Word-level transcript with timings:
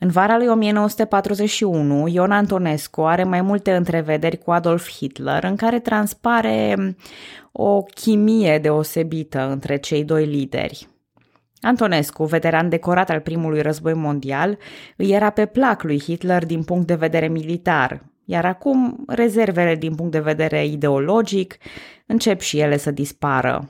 În 0.00 0.08
vara 0.08 0.36
lui 0.36 0.48
1941, 0.48 2.08
Ion 2.08 2.30
Antonescu 2.30 3.02
are 3.02 3.24
mai 3.24 3.42
multe 3.42 3.74
întrevederi 3.74 4.38
cu 4.38 4.50
Adolf 4.50 4.90
Hitler, 4.90 5.44
în 5.44 5.56
care 5.56 5.80
transpare 5.80 6.76
o 7.52 7.82
chimie 7.82 8.58
deosebită 8.58 9.50
între 9.50 9.76
cei 9.76 10.04
doi 10.04 10.26
lideri. 10.26 10.88
Antonescu, 11.60 12.24
veteran 12.24 12.68
decorat 12.68 13.10
al 13.10 13.20
primului 13.20 13.60
război 13.60 13.94
mondial, 13.94 14.58
îi 14.96 15.10
era 15.10 15.30
pe 15.30 15.46
plac 15.46 15.82
lui 15.82 16.00
Hitler 16.00 16.46
din 16.46 16.62
punct 16.62 16.86
de 16.86 16.94
vedere 16.94 17.28
militar, 17.28 18.02
iar 18.24 18.44
acum 18.44 19.04
rezervele 19.06 19.74
din 19.74 19.94
punct 19.94 20.12
de 20.12 20.20
vedere 20.20 20.66
ideologic 20.66 21.56
încep 22.06 22.40
și 22.40 22.58
ele 22.58 22.76
să 22.76 22.90
dispară. 22.90 23.68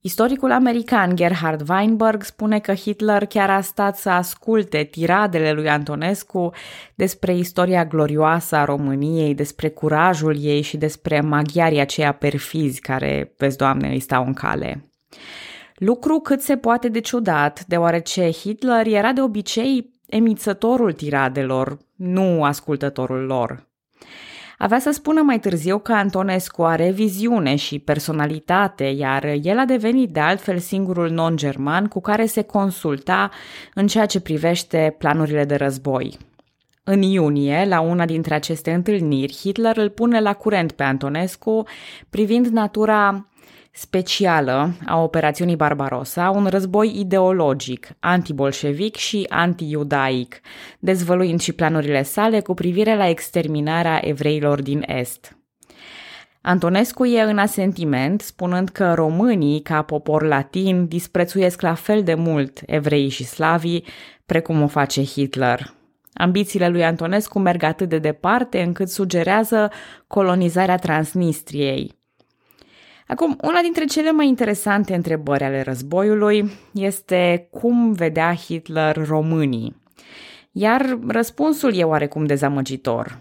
Istoricul 0.00 0.52
american 0.52 1.16
Gerhard 1.16 1.68
Weinberg 1.68 2.22
spune 2.22 2.58
că 2.58 2.74
Hitler 2.74 3.26
chiar 3.26 3.50
a 3.50 3.60
stat 3.60 3.96
să 3.96 4.10
asculte 4.10 4.82
tiradele 4.82 5.52
lui 5.52 5.68
Antonescu 5.68 6.52
despre 6.94 7.36
istoria 7.36 7.84
glorioasă 7.84 8.56
a 8.56 8.64
României, 8.64 9.34
despre 9.34 9.68
curajul 9.68 10.36
ei 10.40 10.60
și 10.60 10.76
despre 10.76 11.20
maghiarii 11.20 11.80
aceia 11.80 12.12
perfizi 12.12 12.80
care, 12.80 13.32
vezi, 13.36 13.56
Doamne, 13.56 13.88
îi 13.88 14.00
stau 14.00 14.24
în 14.24 14.32
cale. 14.32 14.90
Lucru 15.74 16.18
cât 16.18 16.40
se 16.40 16.56
poate 16.56 16.88
de 16.88 17.00
ciudat, 17.00 17.64
deoarece 17.64 18.30
Hitler 18.30 18.86
era 18.86 19.12
de 19.12 19.20
obicei 19.20 19.90
emițătorul 20.06 20.92
tiradelor, 20.92 21.78
nu 21.96 22.44
ascultătorul 22.44 23.24
lor. 23.24 23.67
Avea 24.58 24.78
să 24.78 24.90
spună 24.90 25.20
mai 25.20 25.40
târziu 25.40 25.78
că 25.78 25.92
Antonescu 25.92 26.62
are 26.62 26.90
viziune 26.90 27.56
și 27.56 27.78
personalitate, 27.78 28.84
iar 28.84 29.24
el 29.42 29.58
a 29.58 29.64
devenit 29.64 30.10
de 30.10 30.20
altfel 30.20 30.58
singurul 30.58 31.10
non-german 31.10 31.86
cu 31.86 32.00
care 32.00 32.26
se 32.26 32.42
consulta 32.42 33.30
în 33.74 33.86
ceea 33.86 34.06
ce 34.06 34.20
privește 34.20 34.94
planurile 34.98 35.44
de 35.44 35.54
război. 35.54 36.16
În 36.84 37.02
iunie, 37.02 37.64
la 37.68 37.80
una 37.80 38.04
dintre 38.04 38.34
aceste 38.34 38.72
întâlniri, 38.72 39.36
Hitler 39.40 39.76
îl 39.76 39.90
pune 39.90 40.20
la 40.20 40.32
curent 40.32 40.72
pe 40.72 40.82
Antonescu 40.82 41.66
privind 42.10 42.46
natura 42.46 43.26
specială 43.72 44.74
a 44.86 45.02
operațiunii 45.02 45.56
Barbarossa, 45.56 46.30
un 46.30 46.46
război 46.46 46.98
ideologic, 46.98 47.88
antibolșevic 48.00 48.96
și 48.96 49.26
anti-iudaic, 49.28 50.40
dezvăluind 50.78 51.40
și 51.40 51.52
planurile 51.52 52.02
sale 52.02 52.40
cu 52.40 52.54
privire 52.54 52.96
la 52.96 53.08
exterminarea 53.08 54.00
evreilor 54.04 54.62
din 54.62 54.84
Est. 54.86 55.38
Antonescu 56.40 57.04
e 57.04 57.20
în 57.20 57.38
asentiment, 57.38 58.20
spunând 58.20 58.68
că 58.68 58.94
românii, 58.94 59.60
ca 59.60 59.82
popor 59.82 60.22
latin, 60.22 60.86
disprețuiesc 60.86 61.60
la 61.60 61.74
fel 61.74 62.02
de 62.02 62.14
mult 62.14 62.60
evreii 62.66 63.08
și 63.08 63.24
slavii, 63.24 63.84
precum 64.26 64.62
o 64.62 64.66
face 64.66 65.02
Hitler. 65.02 65.74
Ambițiile 66.12 66.68
lui 66.68 66.84
Antonescu 66.84 67.38
merg 67.38 67.62
atât 67.62 67.88
de 67.88 67.98
departe 67.98 68.62
încât 68.62 68.88
sugerează 68.88 69.70
colonizarea 70.06 70.76
Transnistriei, 70.76 71.97
Acum, 73.08 73.38
una 73.42 73.60
dintre 73.60 73.84
cele 73.84 74.10
mai 74.10 74.26
interesante 74.26 74.94
întrebări 74.94 75.44
ale 75.44 75.62
războiului 75.62 76.50
este 76.72 77.48
cum 77.50 77.92
vedea 77.92 78.34
Hitler 78.34 79.06
românii. 79.06 79.76
Iar 80.52 80.98
răspunsul 81.08 81.74
e 81.74 81.84
oarecum 81.84 82.24
dezamăgitor. 82.24 83.18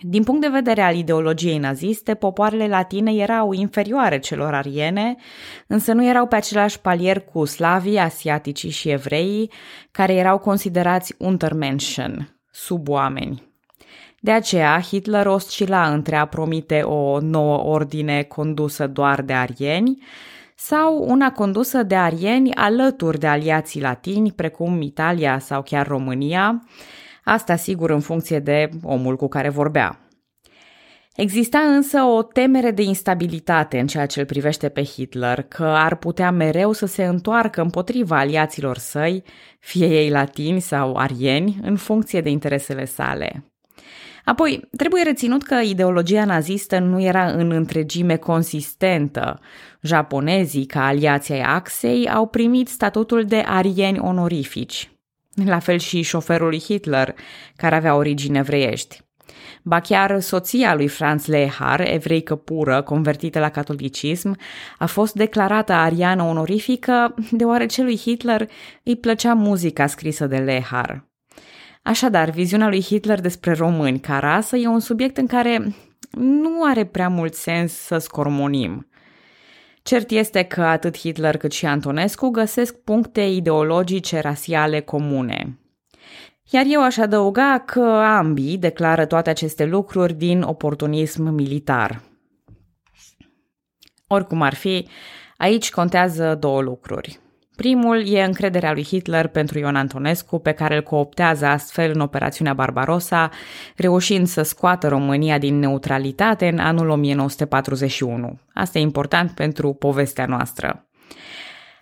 Din 0.00 0.22
punct 0.22 0.40
de 0.40 0.48
vedere 0.48 0.82
al 0.82 0.96
ideologiei 0.96 1.58
naziste, 1.58 2.14
popoarele 2.14 2.68
latine 2.68 3.14
erau 3.14 3.52
inferioare 3.52 4.18
celor 4.18 4.54
ariene, 4.54 5.16
însă 5.66 5.92
nu 5.92 6.04
erau 6.04 6.26
pe 6.26 6.36
același 6.36 6.80
palier 6.80 7.20
cu 7.20 7.44
slavii, 7.44 7.98
asiaticii 7.98 8.70
și 8.70 8.88
evreii, 8.88 9.52
care 9.90 10.14
erau 10.14 10.38
considerați 10.38 11.14
untermenschen, 11.18 12.40
suboameni. 12.50 13.49
De 14.22 14.30
aceea, 14.30 14.80
Hitler 14.80 15.26
oscila 15.26 15.92
între 15.92 16.16
a 16.16 16.26
promite 16.26 16.80
o 16.80 17.20
nouă 17.20 17.64
ordine 17.64 18.22
condusă 18.22 18.86
doar 18.86 19.22
de 19.22 19.32
arieni 19.32 20.02
sau 20.54 21.04
una 21.08 21.32
condusă 21.32 21.82
de 21.82 21.94
arieni 21.94 22.54
alături 22.54 23.18
de 23.18 23.26
aliații 23.26 23.80
latini, 23.80 24.32
precum 24.32 24.80
Italia 24.80 25.38
sau 25.38 25.62
chiar 25.62 25.86
România, 25.86 26.62
asta 27.24 27.56
sigur 27.56 27.90
în 27.90 28.00
funcție 28.00 28.38
de 28.38 28.68
omul 28.82 29.16
cu 29.16 29.28
care 29.28 29.48
vorbea. 29.48 30.00
Exista 31.16 31.58
însă 31.58 32.02
o 32.02 32.22
temere 32.22 32.70
de 32.70 32.82
instabilitate 32.82 33.78
în 33.78 33.86
ceea 33.86 34.06
ce 34.06 34.20
îl 34.20 34.26
privește 34.26 34.68
pe 34.68 34.82
Hitler, 34.82 35.42
că 35.42 35.64
ar 35.64 35.96
putea 35.96 36.30
mereu 36.30 36.72
să 36.72 36.86
se 36.86 37.04
întoarcă 37.04 37.60
împotriva 37.60 38.18
aliaților 38.18 38.76
săi, 38.76 39.22
fie 39.58 39.86
ei 39.86 40.10
latini 40.10 40.60
sau 40.60 40.96
arieni, 40.96 41.58
în 41.62 41.76
funcție 41.76 42.20
de 42.20 42.30
interesele 42.30 42.84
sale. 42.84 43.44
Apoi, 44.24 44.68
trebuie 44.76 45.02
reținut 45.02 45.42
că 45.42 45.54
ideologia 45.54 46.24
nazistă 46.24 46.78
nu 46.78 47.02
era 47.02 47.30
în 47.30 47.50
întregime 47.50 48.16
consistentă. 48.16 49.40
Japonezii, 49.80 50.66
ca 50.66 50.86
aliații 50.86 51.34
ai 51.34 51.40
Axei, 51.40 52.08
au 52.08 52.26
primit 52.26 52.68
statutul 52.68 53.24
de 53.24 53.44
arieni 53.46 53.98
onorifici. 53.98 54.90
La 55.44 55.58
fel 55.58 55.78
și 55.78 56.02
șoferul 56.02 56.48
lui 56.48 56.60
Hitler, 56.60 57.14
care 57.56 57.74
avea 57.74 57.94
origini 57.94 58.38
evreiești. 58.38 59.00
Ba 59.62 59.80
chiar 59.80 60.20
soția 60.20 60.74
lui 60.74 60.88
Franz 60.88 61.26
Lehar, 61.26 61.80
evreică 61.80 62.34
pură, 62.34 62.82
convertită 62.82 63.38
la 63.38 63.48
catolicism, 63.48 64.36
a 64.78 64.86
fost 64.86 65.14
declarată 65.14 65.72
ariană 65.72 66.22
onorifică 66.22 67.14
deoarece 67.30 67.82
lui 67.82 67.96
Hitler 67.96 68.48
îi 68.82 68.96
plăcea 68.96 69.34
muzica 69.34 69.86
scrisă 69.86 70.26
de 70.26 70.36
Lehar. 70.36 71.09
Așadar, 71.90 72.30
viziunea 72.30 72.68
lui 72.68 72.82
Hitler 72.82 73.20
despre 73.20 73.52
români 73.52 74.00
ca 74.00 74.18
rasă 74.18 74.56
e 74.56 74.66
un 74.66 74.80
subiect 74.80 75.16
în 75.16 75.26
care 75.26 75.74
nu 76.10 76.64
are 76.64 76.84
prea 76.84 77.08
mult 77.08 77.34
sens 77.34 77.72
să 77.72 77.98
scormonim. 77.98 78.88
Cert 79.82 80.10
este 80.10 80.42
că 80.42 80.62
atât 80.62 80.98
Hitler 80.98 81.36
cât 81.36 81.52
și 81.52 81.66
Antonescu 81.66 82.28
găsesc 82.28 82.74
puncte 82.74 83.20
ideologice 83.20 84.20
rasiale 84.20 84.80
comune. 84.80 85.58
Iar 86.50 86.64
eu 86.68 86.82
aș 86.82 86.96
adăuga 86.96 87.62
că 87.66 87.82
ambii 88.18 88.58
declară 88.58 89.06
toate 89.06 89.30
aceste 89.30 89.64
lucruri 89.64 90.12
din 90.12 90.42
oportunism 90.42 91.22
militar. 91.22 92.00
Oricum 94.06 94.42
ar 94.42 94.54
fi, 94.54 94.88
aici 95.36 95.70
contează 95.70 96.36
două 96.40 96.60
lucruri. 96.60 97.20
Primul 97.60 98.08
e 98.08 98.22
încrederea 98.22 98.72
lui 98.72 98.84
Hitler 98.84 99.26
pentru 99.26 99.58
Ion 99.58 99.76
Antonescu, 99.76 100.38
pe 100.38 100.52
care 100.52 100.76
îl 100.76 100.82
cooptează 100.82 101.46
astfel 101.46 101.90
în 101.94 102.00
operațiunea 102.00 102.54
Barbarossa, 102.54 103.30
reușind 103.76 104.26
să 104.26 104.42
scoată 104.42 104.88
România 104.88 105.38
din 105.38 105.58
neutralitate 105.58 106.48
în 106.48 106.58
anul 106.58 106.88
1941. 106.88 108.38
Asta 108.54 108.78
e 108.78 108.82
important 108.82 109.30
pentru 109.30 109.72
povestea 109.72 110.26
noastră. 110.26 110.86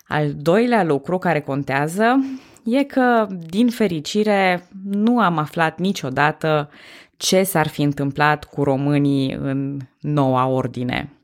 Al 0.07 0.33
doilea 0.33 0.83
lucru 0.83 1.17
care 1.17 1.39
contează 1.39 2.25
e 2.63 2.83
că, 2.83 3.27
din 3.49 3.69
fericire, 3.69 4.67
nu 4.83 5.19
am 5.19 5.37
aflat 5.37 5.79
niciodată 5.79 6.69
ce 7.17 7.43
s-ar 7.43 7.67
fi 7.67 7.81
întâmplat 7.81 8.43
cu 8.43 8.63
românii 8.63 9.33
în 9.33 9.79
noua 9.99 10.45
ordine. 10.45 11.18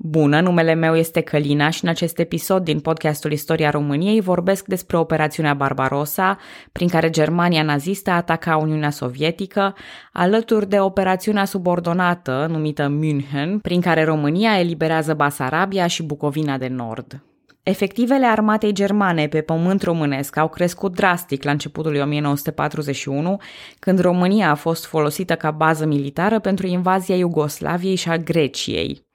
Bună, 0.00 0.40
numele 0.40 0.74
meu 0.74 0.96
este 0.96 1.20
Călina 1.20 1.70
și 1.70 1.84
în 1.84 1.88
acest 1.90 2.18
episod 2.18 2.64
din 2.64 2.80
podcastul 2.80 3.32
Istoria 3.32 3.70
României 3.70 4.20
vorbesc 4.20 4.66
despre 4.66 4.96
operațiunea 4.96 5.54
Barbarossa, 5.54 6.38
prin 6.72 6.88
care 6.88 7.10
Germania 7.10 7.62
nazistă 7.62 8.10
ataca 8.10 8.56
Uniunea 8.56 8.90
Sovietică, 8.90 9.74
alături 10.12 10.68
de 10.68 10.80
operațiunea 10.80 11.44
subordonată 11.44 12.46
numită 12.50 12.88
München, 12.88 13.58
prin 13.58 13.80
care 13.80 14.04
România 14.04 14.58
eliberează 14.58 15.14
Basarabia 15.14 15.86
și 15.86 16.02
Bucovina 16.02 16.58
de 16.58 16.68
Nord. 16.68 17.22
Efectivele 17.62 18.26
armatei 18.26 18.72
germane 18.72 19.28
pe 19.28 19.40
pământ 19.40 19.82
românesc 19.82 20.36
au 20.36 20.48
crescut 20.48 20.94
drastic 20.94 21.42
la 21.42 21.50
începutul 21.50 21.90
lui 21.90 22.00
1941, 22.00 23.40
când 23.78 23.98
România 23.98 24.50
a 24.50 24.54
fost 24.54 24.86
folosită 24.86 25.34
ca 25.34 25.50
bază 25.50 25.86
militară 25.86 26.38
pentru 26.38 26.66
invazia 26.66 27.14
Iugoslaviei 27.14 27.94
și 27.94 28.08
a 28.08 28.16
Greciei. 28.16 29.06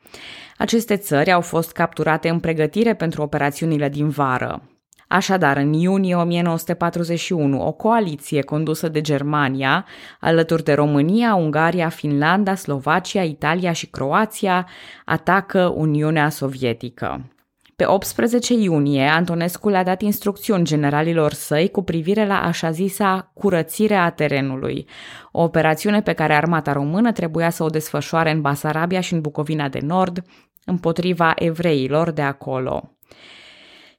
Aceste 0.57 0.97
țări 0.97 1.31
au 1.31 1.41
fost 1.41 1.71
capturate 1.71 2.29
în 2.29 2.39
pregătire 2.39 2.93
pentru 2.93 3.21
operațiunile 3.21 3.89
din 3.89 4.09
vară. 4.09 4.61
Așadar, 5.07 5.57
în 5.57 5.73
iunie 5.73 6.15
1941, 6.15 7.65
o 7.65 7.71
coaliție 7.71 8.41
condusă 8.41 8.87
de 8.87 9.01
Germania, 9.01 9.85
alături 10.19 10.63
de 10.63 10.73
România, 10.73 11.35
Ungaria, 11.35 11.89
Finlanda, 11.89 12.55
Slovacia, 12.55 13.23
Italia 13.23 13.71
și 13.71 13.87
Croația, 13.87 14.67
atacă 15.05 15.73
Uniunea 15.75 16.29
Sovietică. 16.29 17.33
Pe 17.75 17.85
18 17.85 18.53
iunie, 18.53 19.07
Antonescu 19.07 19.69
le-a 19.69 19.83
dat 19.83 20.01
instrucțiuni 20.01 20.63
generalilor 20.63 21.33
săi 21.33 21.69
cu 21.69 21.83
privire 21.83 22.25
la 22.25 22.41
așa 22.41 22.71
zisa 22.71 23.31
curățire 23.33 23.95
a 23.95 24.09
terenului, 24.09 24.87
o 25.31 25.41
operațiune 25.41 26.01
pe 26.01 26.13
care 26.13 26.33
armata 26.33 26.71
română 26.71 27.11
trebuia 27.11 27.49
să 27.49 27.63
o 27.63 27.67
desfășoare 27.67 28.31
în 28.31 28.41
Basarabia 28.41 28.99
și 28.99 29.13
în 29.13 29.21
Bucovina 29.21 29.69
de 29.69 29.79
Nord, 29.81 30.23
împotriva 30.65 31.33
evreilor 31.35 32.11
de 32.11 32.21
acolo. 32.21 32.93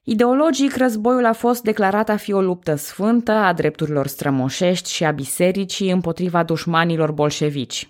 Ideologic, 0.03 0.75
războiul 0.75 1.25
a 1.25 1.33
fost 1.33 1.63
declarat 1.63 2.09
a 2.09 2.15
fi 2.15 2.33
o 2.33 2.41
luptă 2.41 2.75
sfântă 2.75 3.31
a 3.31 3.53
drepturilor 3.53 4.07
strămoșești 4.07 4.91
și 4.91 5.03
a 5.03 5.11
bisericii 5.11 5.91
împotriva 5.91 6.43
dușmanilor 6.43 7.11
bolșevici. 7.11 7.89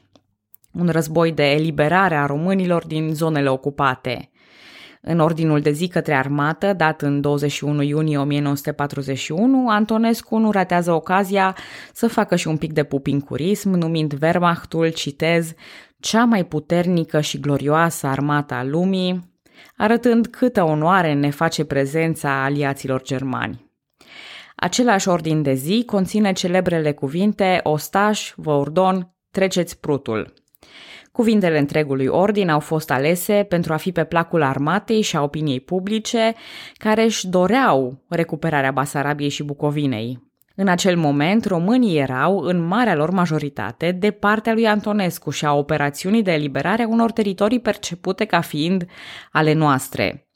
Un 0.74 0.88
război 0.88 1.32
de 1.32 1.44
eliberare 1.44 2.16
a 2.16 2.26
românilor 2.26 2.86
din 2.88 3.14
zonele 3.14 3.50
ocupate. 3.50 4.30
În 5.08 5.20
ordinul 5.20 5.62
de 5.62 5.72
zi 5.72 5.88
către 5.88 6.14
armată, 6.14 6.74
dat 6.74 7.02
în 7.02 7.22
21 7.22 7.82
iunie 7.82 8.18
1941, 8.18 9.70
Antonescu 9.70 10.38
nu 10.38 10.52
ratează 10.52 10.92
ocazia 10.92 11.56
să 11.94 12.08
facă 12.08 12.36
și 12.36 12.48
un 12.48 12.58
pic 12.58 12.74
de 12.74 12.84
pupincurism, 12.84 13.70
numind 13.70 14.14
Wehrmachtul, 14.22 14.90
citez, 14.90 15.54
cea 16.00 16.26
mai 16.26 16.46
puternică 16.46 17.22
și 17.22 17.40
glorioasă 17.40 18.08
armată 18.08 18.54
a 18.54 18.64
lumii, 18.64 19.34
arătând 19.78 20.28
câtă 20.28 20.64
onoare 20.64 21.14
ne 21.14 21.30
face 21.30 21.64
prezența 21.64 22.44
aliaților 22.44 23.02
germani. 23.02 23.72
Același 24.56 25.08
ordin 25.10 25.42
de 25.42 25.54
zi 25.54 25.84
conține 25.86 26.32
celebrele 26.32 26.94
cuvinte 26.94 27.60
Ostaș, 27.64 28.34
vă 28.36 28.52
ordon, 28.52 29.16
treceți 29.32 29.80
prutul. 29.80 30.34
Cuvintele 31.12 31.58
întregului 31.58 32.08
ordin 32.08 32.50
au 32.50 32.60
fost 32.60 32.92
alese 32.92 33.46
pentru 33.50 33.74
a 33.74 33.78
fi 33.78 33.92
pe 33.92 34.04
placul 34.04 34.42
armatei 34.42 35.02
și 35.02 35.16
a 35.16 35.22
opiniei 35.22 35.60
publice 35.60 36.34
care 36.74 37.04
își 37.04 37.28
doreau 37.28 38.04
recuperarea 38.10 38.72
Basarabiei 38.72 39.30
și 39.30 39.44
Bucovinei. 39.44 40.25
În 40.56 40.68
acel 40.68 40.98
moment, 40.98 41.46
românii 41.46 41.98
erau, 41.98 42.38
în 42.40 42.66
marea 42.66 42.96
lor 42.96 43.10
majoritate, 43.10 43.92
de 43.92 44.12
partea 44.12 44.54
lui 44.54 44.68
Antonescu 44.68 45.30
și 45.30 45.46
a 45.46 45.54
operațiunii 45.54 46.24
de 46.24 46.32
eliberare 46.32 46.84
a 46.84 46.88
unor 46.88 47.12
teritorii 47.12 47.60
percepute 47.60 48.26
ca 48.26 48.42
fiind 48.42 48.86
ale 49.32 49.54
noastre. 49.54 50.28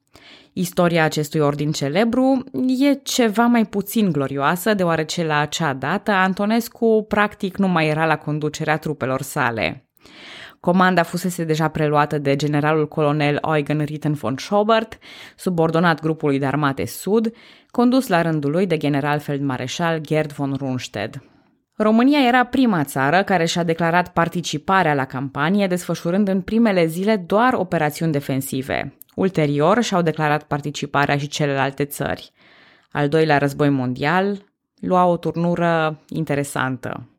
Istoria 0.53 1.03
acestui 1.03 1.39
ordin 1.39 1.71
celebru 1.71 2.43
e 2.79 2.93
ceva 2.93 3.45
mai 3.45 3.65
puțin 3.65 4.11
glorioasă, 4.11 4.73
deoarece 4.73 5.25
la 5.25 5.37
acea 5.37 5.73
dată 5.73 6.11
Antonescu 6.11 7.05
practic 7.07 7.57
nu 7.57 7.67
mai 7.67 7.87
era 7.87 8.05
la 8.05 8.17
conducerea 8.17 8.77
trupelor 8.77 9.21
sale. 9.21 9.89
Comanda 10.59 11.03
fusese 11.03 11.43
deja 11.43 11.67
preluată 11.67 12.17
de 12.17 12.35
generalul 12.35 12.87
colonel 12.87 13.39
Eugen 13.55 13.83
Ritten 13.83 14.13
von 14.13 14.35
Schobert, 14.37 14.97
subordonat 15.35 16.01
grupului 16.01 16.39
de 16.39 16.45
armate 16.45 16.85
sud, 16.85 17.31
condus 17.71 18.07
la 18.07 18.21
rândul 18.21 18.51
lui 18.51 18.65
de 18.67 18.77
general 18.77 19.19
feldmareșal 19.19 19.99
Gerd 19.99 20.31
von 20.31 20.53
Rundstedt. 20.53 21.21
România 21.75 22.19
era 22.27 22.43
prima 22.43 22.83
țară 22.83 23.23
care 23.23 23.45
și-a 23.45 23.63
declarat 23.63 24.13
participarea 24.13 24.93
la 24.93 25.05
campanie, 25.05 25.67
desfășurând 25.67 26.27
în 26.27 26.41
primele 26.41 26.85
zile 26.85 27.15
doar 27.15 27.53
operațiuni 27.53 28.11
defensive. 28.11 28.97
Ulterior 29.15 29.81
și-au 29.81 30.01
declarat 30.01 30.43
participarea 30.43 31.17
și 31.17 31.27
celelalte 31.27 31.85
țări. 31.85 32.31
Al 32.91 33.09
doilea 33.09 33.37
război 33.37 33.69
mondial 33.69 34.43
lua 34.79 35.05
o 35.05 35.17
turnură 35.17 35.99
interesantă. 36.09 37.09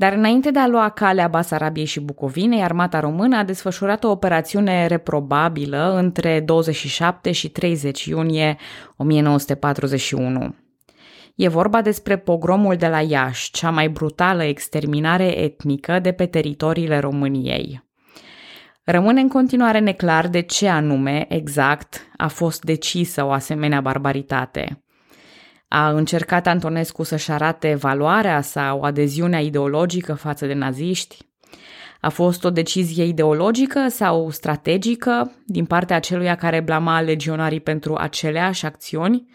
Dar 0.00 0.12
înainte 0.12 0.50
de 0.50 0.58
a 0.58 0.66
lua 0.66 0.88
calea 0.88 1.28
Basarabiei 1.28 1.86
și 1.86 2.00
Bucovinei, 2.00 2.62
armata 2.62 3.00
română 3.00 3.36
a 3.36 3.44
desfășurat 3.44 4.04
o 4.04 4.10
operațiune 4.10 4.86
reprobabilă 4.86 5.94
între 5.96 6.40
27 6.40 7.32
și 7.32 7.48
30 7.48 8.04
iunie 8.04 8.56
1941. 8.96 10.54
E 11.34 11.48
vorba 11.48 11.82
despre 11.82 12.16
pogromul 12.16 12.76
de 12.76 12.88
la 12.88 13.00
Iași, 13.00 13.50
cea 13.50 13.70
mai 13.70 13.88
brutală 13.88 14.42
exterminare 14.42 15.38
etnică 15.38 15.98
de 15.98 16.12
pe 16.12 16.26
teritoriile 16.26 16.98
României. 16.98 17.84
Rămâne 18.84 19.20
în 19.20 19.28
continuare 19.28 19.78
neclar 19.78 20.28
de 20.28 20.40
ce 20.40 20.68
anume 20.68 21.26
exact 21.28 22.10
a 22.16 22.28
fost 22.28 22.64
decisă 22.64 23.24
o 23.24 23.30
asemenea 23.30 23.80
barbaritate. 23.80 24.84
A 25.72 25.88
încercat 25.88 26.46
Antonescu 26.46 27.02
să-și 27.02 27.30
arate 27.30 27.74
valoarea 27.74 28.40
sau 28.40 28.82
adeziunea 28.82 29.40
ideologică 29.40 30.14
față 30.14 30.46
de 30.46 30.54
naziști? 30.54 31.16
A 32.00 32.08
fost 32.08 32.44
o 32.44 32.50
decizie 32.50 33.04
ideologică 33.04 33.86
sau 33.88 34.30
strategică 34.30 35.32
din 35.46 35.64
partea 35.64 35.96
aceluia 35.96 36.34
care 36.34 36.60
blama 36.60 37.00
legionarii 37.00 37.60
pentru 37.60 37.94
aceleași 37.94 38.66
acțiuni? 38.66 39.28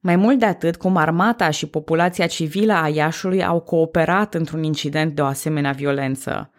Mai 0.00 0.16
mult 0.16 0.38
de 0.38 0.46
atât, 0.46 0.76
cum 0.76 0.96
armata 0.96 1.50
și 1.50 1.66
populația 1.66 2.26
civilă 2.26 2.72
a 2.72 2.88
Iașului 2.88 3.44
au 3.44 3.60
cooperat 3.60 4.34
într-un 4.34 4.62
incident 4.62 5.14
de 5.14 5.22
o 5.22 5.26
asemenea 5.26 5.72
violență. 5.72 6.50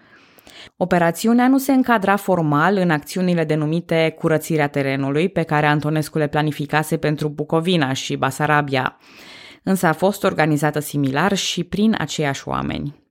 Operațiunea 0.77 1.47
nu 1.47 1.57
se 1.57 1.71
încadra 1.71 2.15
formal 2.15 2.77
în 2.77 2.89
acțiunile 2.89 3.43
denumite 3.43 4.15
curățirea 4.19 4.67
terenului, 4.67 5.29
pe 5.29 5.43
care 5.43 5.65
Antonescu 5.65 6.17
le 6.17 6.27
planificase 6.27 6.97
pentru 6.97 7.29
Bucovina 7.29 7.93
și 7.93 8.15
Basarabia, 8.15 8.97
însă 9.63 9.87
a 9.87 9.93
fost 9.93 10.23
organizată 10.23 10.79
similar 10.79 11.35
și 11.35 11.63
prin 11.63 11.95
aceiași 11.97 12.47
oameni. 12.47 13.03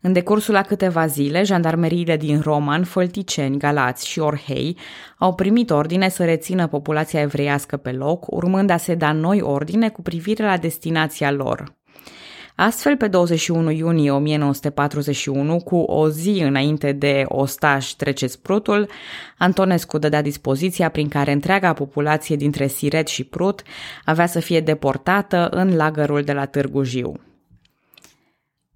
În 0.00 0.12
decursul 0.12 0.56
a 0.56 0.62
câteva 0.62 1.06
zile, 1.06 1.42
jandarmeriile 1.42 2.16
din 2.16 2.40
Roman, 2.40 2.84
Fălticeni, 2.84 3.58
Galați 3.58 4.08
și 4.08 4.18
Orhei 4.18 4.78
au 5.18 5.34
primit 5.34 5.70
ordine 5.70 6.08
să 6.08 6.24
rețină 6.24 6.66
populația 6.66 7.20
evreiască 7.20 7.76
pe 7.76 7.92
loc, 7.92 8.32
urmând 8.32 8.70
a 8.70 8.76
se 8.76 8.94
da 8.94 9.12
noi 9.12 9.40
ordine 9.40 9.88
cu 9.88 10.02
privire 10.02 10.44
la 10.44 10.56
destinația 10.56 11.30
lor. 11.30 11.74
Astfel, 12.56 12.96
pe 12.96 13.08
21 13.08 13.70
iunie 13.70 14.10
1941, 14.10 15.60
cu 15.60 15.76
o 15.76 16.08
zi 16.08 16.40
înainte 16.42 16.92
de 16.92 17.24
Ostaș 17.28 17.90
treceți 17.90 18.42
Prutul, 18.42 18.88
Antonescu 19.38 19.98
dădea 19.98 20.22
dispoziția 20.22 20.88
prin 20.88 21.08
care 21.08 21.32
întreaga 21.32 21.72
populație 21.72 22.36
dintre 22.36 22.66
Siret 22.66 23.06
și 23.06 23.24
Prut 23.24 23.62
avea 24.04 24.26
să 24.26 24.40
fie 24.40 24.60
deportată 24.60 25.48
în 25.50 25.76
lagărul 25.76 26.22
de 26.22 26.32
la 26.32 26.46
Târgu 26.46 26.82
Jiu. 26.82 27.20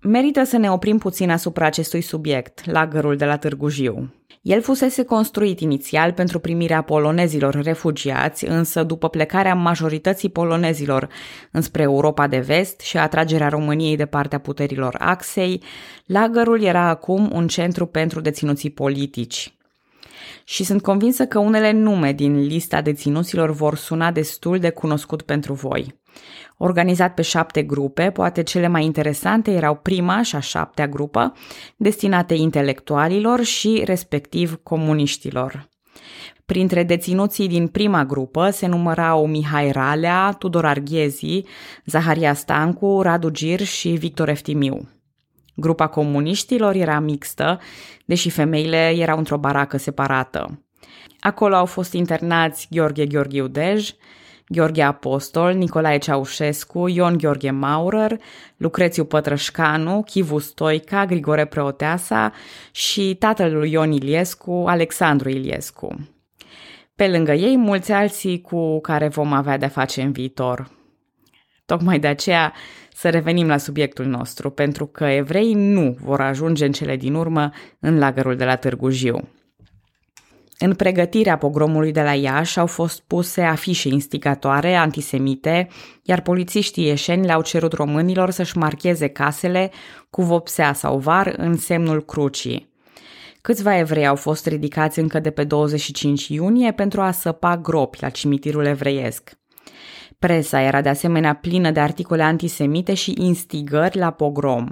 Merită 0.02 0.44
să 0.44 0.56
ne 0.56 0.70
oprim 0.70 0.98
puțin 0.98 1.30
asupra 1.30 1.66
acestui 1.66 2.00
subiect, 2.00 2.70
lagărul 2.70 3.16
de 3.16 3.24
la 3.24 3.36
Târgu 3.36 3.68
Jiu. 3.68 4.12
El 4.42 4.62
fusese 4.62 5.04
construit 5.04 5.60
inițial 5.60 6.12
pentru 6.12 6.38
primirea 6.38 6.82
polonezilor 6.82 7.54
refugiați, 7.54 8.44
însă 8.44 8.82
după 8.82 9.08
plecarea 9.08 9.54
majorității 9.54 10.28
polonezilor 10.28 11.08
înspre 11.50 11.82
Europa 11.82 12.26
de 12.26 12.38
vest 12.38 12.80
și 12.80 12.96
atragerea 12.96 13.48
României 13.48 13.96
de 13.96 14.06
partea 14.06 14.38
puterilor 14.38 14.96
Axei, 14.98 15.62
lagărul 16.06 16.62
era 16.62 16.88
acum 16.88 17.30
un 17.32 17.46
centru 17.48 17.86
pentru 17.86 18.20
deținuții 18.20 18.70
politici. 18.70 19.52
Și 20.44 20.64
sunt 20.64 20.82
convinsă 20.82 21.26
că 21.26 21.38
unele 21.38 21.72
nume 21.72 22.12
din 22.12 22.40
lista 22.40 22.80
deținuților 22.80 23.50
vor 23.50 23.76
suna 23.76 24.10
destul 24.10 24.58
de 24.58 24.70
cunoscut 24.70 25.22
pentru 25.22 25.52
voi. 25.52 25.94
Organizat 26.56 27.14
pe 27.14 27.22
șapte 27.22 27.62
grupe, 27.62 28.10
poate 28.10 28.42
cele 28.42 28.68
mai 28.68 28.84
interesante 28.84 29.50
erau 29.50 29.74
prima 29.74 30.22
și 30.22 30.37
a 30.37 30.40
șaptea 30.40 30.88
grupă, 30.88 31.32
destinate 31.76 32.34
intelectualilor 32.34 33.42
și 33.42 33.82
respectiv 33.84 34.60
comuniștilor. 34.62 35.68
Printre 36.46 36.82
deținuții 36.82 37.48
din 37.48 37.66
prima 37.66 38.04
grupă 38.04 38.50
se 38.50 38.66
numărau 38.66 39.26
Mihai 39.26 39.70
Ralea, 39.70 40.32
Tudor 40.38 40.66
Arghezi, 40.66 41.42
Zaharia 41.84 42.34
Stancu, 42.34 43.00
Radu 43.02 43.30
Gir 43.30 43.60
și 43.60 43.88
Victor 43.88 44.28
Eftimiu. 44.28 44.88
Grupa 45.54 45.87
comuniștilor 45.87 46.75
era 46.75 46.98
mixtă, 46.98 47.60
deși 48.04 48.30
femeile 48.30 48.94
erau 48.96 49.18
într-o 49.18 49.38
baracă 49.38 49.76
separată. 49.76 50.62
Acolo 51.20 51.54
au 51.54 51.66
fost 51.66 51.92
internați 51.92 52.66
Gheorghe 52.70 53.06
Gheorghiu 53.06 53.46
Dej, 53.46 53.90
Gheorghe 54.49 54.83
Apostol, 54.83 55.52
Nicolae 55.52 55.99
Ceaușescu, 55.99 56.88
Ion 56.88 57.17
Gheorghe 57.17 57.50
Maurer, 57.50 58.17
Lucrețiu 58.57 59.05
Pătrășcanu, 59.05 60.02
Chivu 60.02 60.38
Stoica, 60.38 61.07
Grigore 61.07 61.45
Preoteasa 61.45 62.33
și 62.71 63.17
tatăl 63.19 63.52
lui 63.52 63.73
Ion 63.73 63.93
Iliescu, 63.93 64.64
Alexandru 64.67 65.28
Iliescu. 65.28 66.09
Pe 66.95 67.09
lângă 67.09 67.33
ei, 67.33 67.57
mulți 67.57 67.93
alții 67.93 68.40
cu 68.40 68.81
care 68.81 69.09
vom 69.09 69.33
avea 69.33 69.57
de-a 69.57 69.69
face 69.69 70.02
în 70.02 70.12
viitor. 70.12 70.71
Tocmai 71.67 71.99
de 71.99 72.07
aceea 72.07 72.52
să 72.93 73.11
revenim 73.11 73.47
la 73.47 73.57
subiectul 73.57 74.05
nostru, 74.05 74.50
pentru 74.50 74.87
că 74.87 75.05
evrei 75.05 75.52
nu 75.55 75.97
vor 76.00 76.21
ajunge 76.21 76.64
în 76.64 76.73
cele 76.73 76.97
din 76.97 77.14
urmă 77.14 77.50
în 77.78 77.99
lagărul 77.99 78.37
de 78.37 78.45
la 78.45 78.57
Târgu 78.57 78.90
Jiu. 78.90 79.28
În 80.60 80.74
pregătirea 80.74 81.38
pogromului 81.38 81.92
de 81.92 82.02
la 82.02 82.14
Iași 82.14 82.58
au 82.58 82.66
fost 82.66 83.02
puse 83.06 83.42
afișe 83.42 83.88
instigatoare 83.88 84.74
antisemite, 84.74 85.68
iar 86.02 86.20
polițiștii 86.20 86.86
ieșeni 86.86 87.26
le-au 87.26 87.42
cerut 87.42 87.72
românilor 87.72 88.30
să-și 88.30 88.56
marcheze 88.56 89.08
casele 89.08 89.70
cu 90.10 90.22
vopsea 90.22 90.72
sau 90.72 90.98
var 90.98 91.34
în 91.36 91.56
semnul 91.56 92.04
crucii. 92.04 92.72
Câțiva 93.40 93.78
evrei 93.78 94.06
au 94.06 94.16
fost 94.16 94.46
ridicați 94.46 94.98
încă 94.98 95.20
de 95.20 95.30
pe 95.30 95.44
25 95.44 96.28
iunie 96.28 96.72
pentru 96.72 97.00
a 97.00 97.10
săpa 97.10 97.56
gropi 97.56 97.98
la 98.00 98.08
cimitirul 98.08 98.64
evreiesc. 98.64 99.38
Presa 100.18 100.60
era 100.60 100.80
de 100.80 100.88
asemenea 100.88 101.34
plină 101.34 101.70
de 101.70 101.80
articole 101.80 102.22
antisemite 102.22 102.94
și 102.94 103.14
instigări 103.18 103.98
la 103.98 104.10
pogrom. 104.10 104.68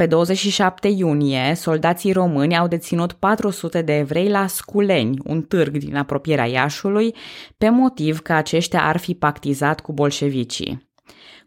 Pe 0.00 0.06
27 0.06 0.88
iunie, 0.88 1.54
soldații 1.54 2.12
români 2.12 2.56
au 2.56 2.66
deținut 2.66 3.12
400 3.12 3.82
de 3.82 3.96
evrei 3.96 4.28
la 4.28 4.46
Sculeni, 4.46 5.18
un 5.24 5.42
târg 5.42 5.76
din 5.76 5.96
apropierea 5.96 6.46
Iașului, 6.46 7.14
pe 7.58 7.68
motiv 7.68 8.20
că 8.20 8.32
aceștia 8.32 8.82
ar 8.82 8.96
fi 8.96 9.14
pactizat 9.14 9.80
cu 9.80 9.92
bolșevicii. 9.92 10.88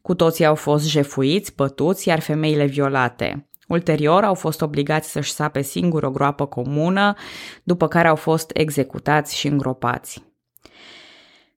Cu 0.01 0.15
toții 0.15 0.45
au 0.45 0.55
fost 0.55 0.87
jefuiți, 0.89 1.55
bătuți, 1.55 2.07
iar 2.07 2.19
femeile 2.19 2.65
violate. 2.65 3.49
Ulterior 3.67 4.23
au 4.23 4.33
fost 4.33 4.61
obligați 4.61 5.11
să-și 5.11 5.31
sape 5.31 5.61
singur 5.61 6.03
o 6.03 6.11
groapă 6.11 6.45
comună, 6.45 7.13
după 7.63 7.87
care 7.87 8.07
au 8.07 8.15
fost 8.15 8.51
executați 8.53 9.35
și 9.35 9.47
îngropați. 9.47 10.23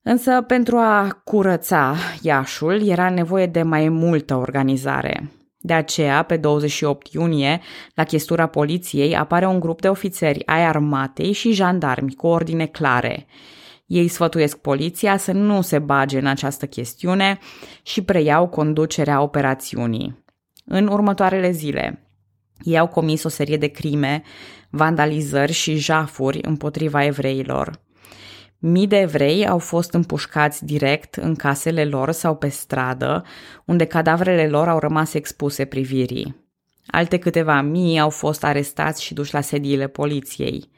Însă 0.02 0.42
pentru 0.46 0.76
a 0.76 1.20
curăța 1.24 1.94
Iașul 2.22 2.88
era 2.88 3.10
nevoie 3.10 3.46
de 3.46 3.62
mai 3.62 3.88
multă 3.88 4.34
organizare. 4.34 5.30
De 5.58 5.72
aceea, 5.72 6.22
pe 6.22 6.36
28 6.36 7.12
iunie, 7.12 7.60
la 7.94 8.04
chestura 8.04 8.46
poliției 8.46 9.16
apare 9.16 9.46
un 9.46 9.60
grup 9.60 9.80
de 9.80 9.88
ofițeri 9.88 10.46
ai 10.46 10.64
armatei 10.64 11.32
și 11.32 11.52
jandarmi 11.52 12.14
cu 12.14 12.26
ordine 12.26 12.66
clare. 12.66 13.26
Ei 13.86 14.08
sfătuiesc 14.08 14.58
poliția 14.58 15.16
să 15.16 15.32
nu 15.32 15.60
se 15.60 15.78
bage 15.78 16.18
în 16.18 16.26
această 16.26 16.66
chestiune 16.66 17.38
și 17.82 18.02
preiau 18.02 18.48
conducerea 18.48 19.20
operațiunii. 19.20 20.25
În 20.64 20.86
următoarele 20.86 21.50
zile, 21.50 22.10
ei 22.62 22.78
au 22.78 22.88
comis 22.88 23.22
o 23.22 23.28
serie 23.28 23.56
de 23.56 23.66
crime, 23.66 24.22
vandalizări 24.70 25.52
și 25.52 25.76
jafuri 25.76 26.38
împotriva 26.42 27.04
evreilor. 27.04 27.85
Mii 28.68 28.87
de 28.87 29.00
evrei 29.00 29.49
au 29.49 29.58
fost 29.58 29.92
împușcați 29.92 30.64
direct 30.64 31.14
în 31.14 31.35
casele 31.35 31.85
lor 31.85 32.11
sau 32.11 32.37
pe 32.37 32.49
stradă, 32.49 33.25
unde 33.64 33.85
cadavrele 33.85 34.49
lor 34.49 34.68
au 34.68 34.78
rămas 34.78 35.14
expuse 35.14 35.64
privirii. 35.64 36.37
Alte 36.87 37.18
câteva 37.18 37.61
mii 37.61 37.99
au 37.99 38.11
fost 38.11 38.44
arestați 38.44 39.02
și 39.02 39.14
duși 39.14 39.35
la 39.35 39.40
sediile 39.40 39.87
poliției. 39.87 40.68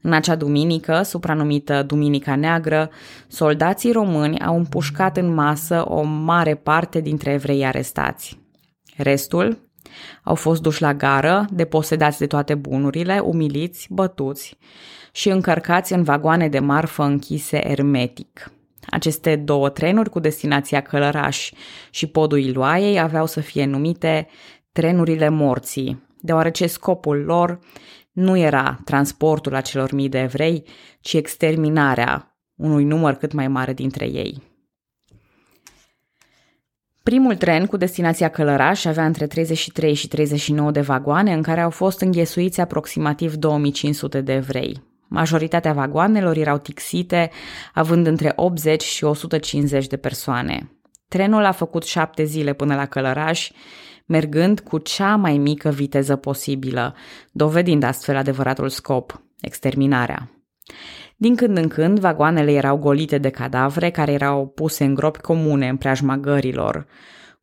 În 0.00 0.12
acea 0.12 0.34
duminică, 0.34 1.02
supranumită 1.02 1.82
Duminica 1.82 2.36
Neagră, 2.36 2.90
soldații 3.28 3.92
români 3.92 4.40
au 4.40 4.56
împușcat 4.56 5.16
în 5.16 5.34
masă 5.34 5.84
o 5.88 6.02
mare 6.02 6.54
parte 6.54 7.00
dintre 7.00 7.32
evrei 7.32 7.66
arestați. 7.66 8.38
Restul 8.96 9.65
au 10.22 10.34
fost 10.34 10.62
duși 10.62 10.82
la 10.82 10.94
gară, 10.94 11.46
deposedați 11.50 12.18
de 12.18 12.26
toate 12.26 12.54
bunurile, 12.54 13.18
umiliți, 13.18 13.86
bătuți 13.90 14.58
și 15.12 15.28
încărcați 15.28 15.92
în 15.92 16.02
vagoane 16.02 16.48
de 16.48 16.58
marfă 16.58 17.02
închise 17.02 17.70
ermetic. 17.70 18.50
Aceste 18.90 19.36
două 19.36 19.68
trenuri 19.68 20.10
cu 20.10 20.20
destinația 20.20 20.80
Călăraș 20.80 21.52
și 21.90 22.06
podul 22.06 22.38
Iloaiei 22.38 23.00
aveau 23.00 23.26
să 23.26 23.40
fie 23.40 23.64
numite 23.64 24.28
trenurile 24.72 25.28
morții, 25.28 26.02
deoarece 26.20 26.66
scopul 26.66 27.16
lor 27.16 27.58
nu 28.12 28.36
era 28.36 28.78
transportul 28.84 29.54
acelor 29.54 29.92
mii 29.92 30.08
de 30.08 30.20
evrei, 30.20 30.64
ci 31.00 31.12
exterminarea 31.12 32.38
unui 32.54 32.84
număr 32.84 33.14
cât 33.14 33.32
mai 33.32 33.48
mare 33.48 33.72
dintre 33.72 34.04
ei. 34.04 34.42
Primul 37.06 37.36
tren 37.36 37.66
cu 37.66 37.76
destinația 37.76 38.28
Călăraș 38.28 38.84
avea 38.84 39.04
între 39.04 39.26
33 39.26 39.94
și 39.94 40.08
39 40.08 40.70
de 40.70 40.80
vagoane 40.80 41.32
în 41.32 41.42
care 41.42 41.60
au 41.60 41.70
fost 41.70 42.00
înghesuiți 42.00 42.60
aproximativ 42.60 43.34
2500 43.34 44.20
de 44.20 44.32
evrei. 44.32 44.82
Majoritatea 45.08 45.72
vagoanelor 45.72 46.36
erau 46.36 46.58
tixite, 46.58 47.30
având 47.74 48.06
între 48.06 48.32
80 48.36 48.82
și 48.82 49.04
150 49.04 49.86
de 49.86 49.96
persoane. 49.96 50.70
Trenul 51.08 51.44
a 51.44 51.52
făcut 51.52 51.84
șapte 51.84 52.24
zile 52.24 52.52
până 52.52 52.74
la 52.74 52.86
Călăraș, 52.86 53.50
mergând 54.06 54.60
cu 54.60 54.78
cea 54.78 55.16
mai 55.16 55.38
mică 55.38 55.68
viteză 55.68 56.16
posibilă, 56.16 56.94
dovedind 57.32 57.82
astfel 57.82 58.16
adevăratul 58.16 58.68
scop, 58.68 59.22
exterminarea. 59.40 60.30
Din 61.16 61.36
când 61.36 61.56
în 61.56 61.68
când, 61.68 61.98
vagoanele 61.98 62.52
erau 62.52 62.76
golite 62.76 63.18
de 63.18 63.30
cadavre 63.30 63.90
care 63.90 64.12
erau 64.12 64.46
puse 64.46 64.84
în 64.84 64.94
gropi 64.94 65.20
comune 65.20 65.68
în 65.68 65.76
preajma 65.76 66.16
gărilor. 66.16 66.86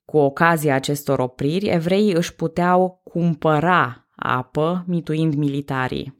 Cu 0.05 0.17
ocazia 0.17 0.75
acestor 0.75 1.19
opriri, 1.19 1.69
evreii 1.69 2.13
își 2.13 2.35
puteau 2.35 3.01
cumpăra 3.03 4.07
apă, 4.15 4.83
mituind 4.87 5.33
militarii. 5.33 6.15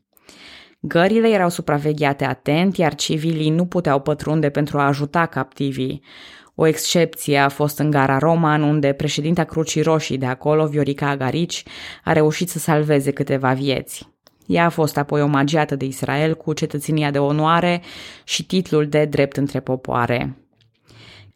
Gările 0.80 1.30
erau 1.30 1.50
supravegheate 1.50 2.26
atent, 2.26 2.78
iar 2.78 2.96
civilii 2.96 3.50
nu 3.50 3.66
puteau 3.66 4.00
pătrunde 4.00 4.50
pentru 4.50 4.80
a 4.80 4.88
ajuta 4.88 5.26
captivii. 5.26 6.04
O 6.56 6.66
excepție 6.66 7.38
a 7.38 7.50
fost 7.50 7.80
în 7.80 7.90
gara 7.90 8.18
Roman, 8.18 8.62
unde 8.62 8.94
președinta 8.94 9.44
Crucii 9.44 9.82
Roșii 9.82 10.18
de 10.18 10.26
acolo, 10.26 10.66
Viorica 10.66 11.10
Agarici, 11.10 11.64
a 12.04 12.12
reușit 12.12 12.50
să 12.50 12.60
salveze 12.60 13.12
câteva 13.12 13.54
vieți. 13.54 14.13
Ea 14.46 14.66
a 14.66 14.70
fost 14.70 14.98
apoi 14.98 15.22
omagiată 15.22 15.76
de 15.76 15.86
Israel 15.86 16.36
cu 16.36 16.54
cetățenia 16.54 17.12
de 17.12 17.20
onoare 17.20 17.82
și 18.24 18.46
titlul 18.46 18.88
de 18.88 19.06
drept 19.06 19.38
între 19.38 19.60
popoare. 19.60 20.38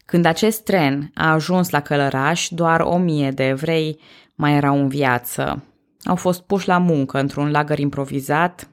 Când 0.04 0.24
acest 0.24 0.62
tren 0.62 1.10
a 1.14 1.32
ajuns 1.32 1.70
la 1.70 1.80
Călăraș, 1.80 2.48
doar 2.50 2.80
o 2.80 2.96
mie 2.96 3.30
de 3.30 3.46
evrei 3.46 4.00
mai 4.34 4.54
erau 4.54 4.78
în 4.78 4.88
viață. 4.88 5.64
Au 6.04 6.16
fost 6.16 6.42
puși 6.42 6.68
la 6.68 6.78
muncă 6.78 7.18
într-un 7.18 7.50
lagăr 7.50 7.78
improvizat, 7.78 8.68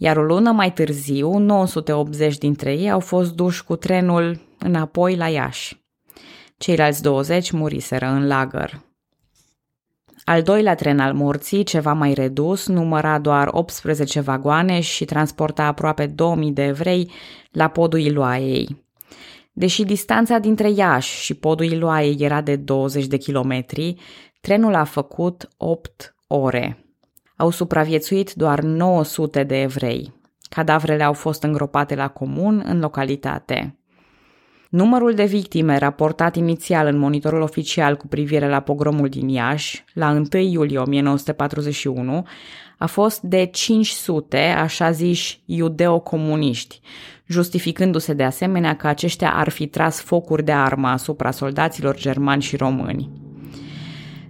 iar 0.00 0.16
o 0.16 0.22
lună 0.22 0.50
mai 0.50 0.72
târziu, 0.72 1.38
980 1.38 2.38
dintre 2.38 2.72
ei 2.72 2.90
au 2.90 3.00
fost 3.00 3.34
duși 3.34 3.64
cu 3.64 3.76
trenul 3.76 4.40
înapoi 4.58 5.16
la 5.16 5.28
Iași. 5.28 5.80
Ceilalți 6.56 7.02
20 7.02 7.50
muriseră 7.50 8.06
în 8.06 8.26
lagăr. 8.26 8.80
Al 10.28 10.42
doilea 10.42 10.74
tren 10.74 10.98
al 10.98 11.14
morții, 11.14 11.62
ceva 11.62 11.92
mai 11.92 12.14
redus, 12.14 12.66
număra 12.66 13.18
doar 13.18 13.48
18 13.50 14.20
vagoane 14.20 14.80
și 14.80 15.04
transporta 15.04 15.64
aproape 15.64 16.06
2000 16.06 16.52
de 16.52 16.64
evrei 16.64 17.10
la 17.50 17.68
podul 17.68 17.98
Iloaiei. 17.98 18.84
Deși 19.52 19.84
distanța 19.84 20.38
dintre 20.38 20.70
Iași 20.70 21.22
și 21.22 21.34
podul 21.34 21.66
Iloaiei 21.66 22.16
era 22.18 22.40
de 22.40 22.56
20 22.56 23.06
de 23.06 23.16
kilometri, 23.16 23.94
trenul 24.40 24.74
a 24.74 24.84
făcut 24.84 25.48
8 25.56 26.14
ore. 26.26 26.84
Au 27.36 27.50
supraviețuit 27.50 28.32
doar 28.32 28.60
900 28.60 29.42
de 29.42 29.60
evrei. 29.60 30.12
Cadavrele 30.48 31.02
au 31.02 31.12
fost 31.12 31.42
îngropate 31.42 31.94
la 31.94 32.08
comun 32.08 32.62
în 32.66 32.78
localitate. 32.78 33.77
Numărul 34.68 35.14
de 35.14 35.24
victime 35.24 35.78
raportat 35.78 36.36
inițial 36.36 36.86
în 36.86 36.98
monitorul 36.98 37.40
oficial 37.40 37.96
cu 37.96 38.06
privire 38.06 38.48
la 38.48 38.60
pogromul 38.60 39.08
din 39.08 39.28
Iași, 39.28 39.84
la 39.92 40.10
1 40.32 40.42
iulie 40.42 40.78
1941, 40.78 42.26
a 42.78 42.86
fost 42.86 43.20
de 43.20 43.44
500 43.44 44.38
așa 44.38 44.90
ziși 44.90 45.42
iudeo-comuniști, 45.44 46.80
justificându-se 47.26 48.12
de 48.12 48.24
asemenea 48.24 48.76
că 48.76 48.86
aceștia 48.86 49.32
ar 49.34 49.48
fi 49.48 49.66
tras 49.66 50.00
focuri 50.00 50.44
de 50.44 50.52
armă 50.52 50.88
asupra 50.88 51.30
soldaților 51.30 51.96
germani 51.96 52.42
și 52.42 52.56
români. 52.56 53.10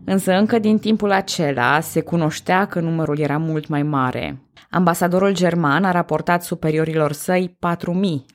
Însă 0.04 0.32
încă 0.32 0.58
din 0.58 0.78
timpul 0.78 1.12
acela 1.12 1.80
se 1.80 2.00
cunoștea 2.00 2.66
că 2.66 2.80
numărul 2.80 3.18
era 3.18 3.38
mult 3.38 3.68
mai 3.68 3.82
mare. 3.82 4.42
Ambasadorul 4.70 5.34
german 5.34 5.84
a 5.84 5.90
raportat 5.90 6.42
superiorilor 6.42 7.12
săi 7.12 7.56
4.000 7.66 7.86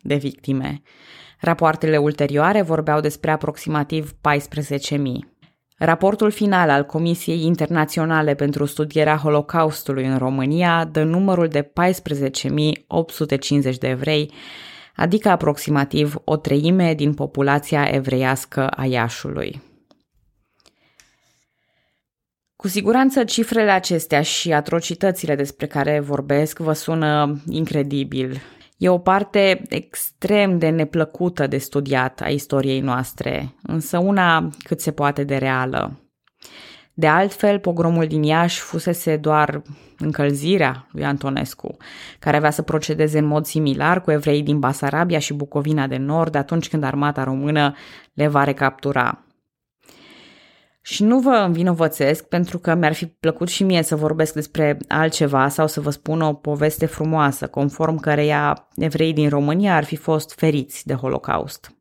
de 0.01 0.15
victime. 0.15 0.81
Rapoartele 1.44 1.98
ulterioare 1.98 2.62
vorbeau 2.62 3.00
despre 3.00 3.32
aproximativ 3.32 4.12
14.000. 4.12 4.98
Raportul 5.78 6.32
final 6.32 6.70
al 6.70 6.84
Comisiei 6.86 7.42
Internaționale 7.42 8.36
pentru 8.36 8.66
Studierea 8.66 9.16
Holocaustului 9.16 10.06
în 10.06 10.18
România 10.18 10.86
dă 10.86 11.04
numărul 11.04 11.48
de 11.48 11.62
14.850 11.62 11.72
de 13.80 13.88
evrei, 13.88 14.32
adică 14.96 15.30
aproximativ 15.30 16.16
o 16.24 16.38
treime 16.38 16.94
din 16.94 17.14
populația 17.14 17.84
evreiască 17.84 18.68
a 18.68 18.86
Iașului. 18.86 19.62
Cu 22.56 22.68
siguranță 22.68 23.24
cifrele 23.24 23.72
acestea 23.72 24.22
și 24.22 24.54
atrocitățile 24.54 25.36
despre 25.36 25.68
care 25.68 26.00
vorbesc 26.00 26.60
vă 26.60 26.74
sună 26.74 27.42
incredibil 27.50 28.42
E 28.77 28.89
o 28.89 28.98
parte 28.98 29.62
extrem 29.70 30.58
de 30.58 30.70
neplăcută 30.70 31.48
de 31.48 31.58
studiat 31.58 32.22
a 32.22 32.30
istoriei 32.30 32.80
noastre, 32.80 33.56
însă 33.62 33.98
una 33.98 34.50
cât 34.63 34.82
se 34.82 34.92
poate 34.92 35.24
de 35.24 35.38
reală. 35.38 35.98
De 36.94 37.08
altfel, 37.08 37.60
pogromul 37.60 38.08
din 38.08 38.24
Iași 38.24 38.60
fusese 38.60 39.18
doar 39.18 39.62
încălzirea 39.98 40.88
lui 40.92 41.06
Antonescu, 41.06 41.77
care 42.20 42.38
avea 42.38 42.51
să 42.51 42.62
procedeze 42.62 43.18
în 43.18 43.25
mod 43.25 43.46
similar 43.46 44.01
cu 44.01 44.12
evrei 44.12 44.44
din 44.44 44.60
Basarabia 44.60 45.20
și 45.20 45.34
Bucovina 45.34 45.88
de 45.88 45.98
Nord 45.98 46.36
atunci 46.36 46.70
când 46.70 46.84
armata 46.84 47.24
română 47.24 47.75
le 48.13 48.27
va 48.27 48.44
recaptura. 48.44 49.24
Și 50.86 51.04
nu 51.04 51.20
vă 51.20 51.30
învinovățesc 51.30 52.28
pentru 52.28 52.58
că 52.60 52.74
mi-ar 52.74 52.94
fi 52.94 53.06
plăcut 53.06 53.48
și 53.48 53.63
mie 53.63 53.82
să 53.82 53.96
vorbesc 53.96 54.34
despre 54.34 54.78
altceva 54.88 55.48
sau 55.48 55.68
să 55.68 55.82
vă 55.82 55.90
spun 55.90 56.22
o 56.22 56.34
poveste 56.34 56.86
frumoasă, 56.86 57.48
conform 57.48 58.00
căreia 58.00 58.68
evrei 58.75 59.13
din 59.13 59.30
România 59.30 59.75
ar 59.75 59.84
fi 59.84 59.96
fost 59.96 60.34
feriți 60.36 60.88
de 60.88 60.94
Holocaust. 60.94 61.75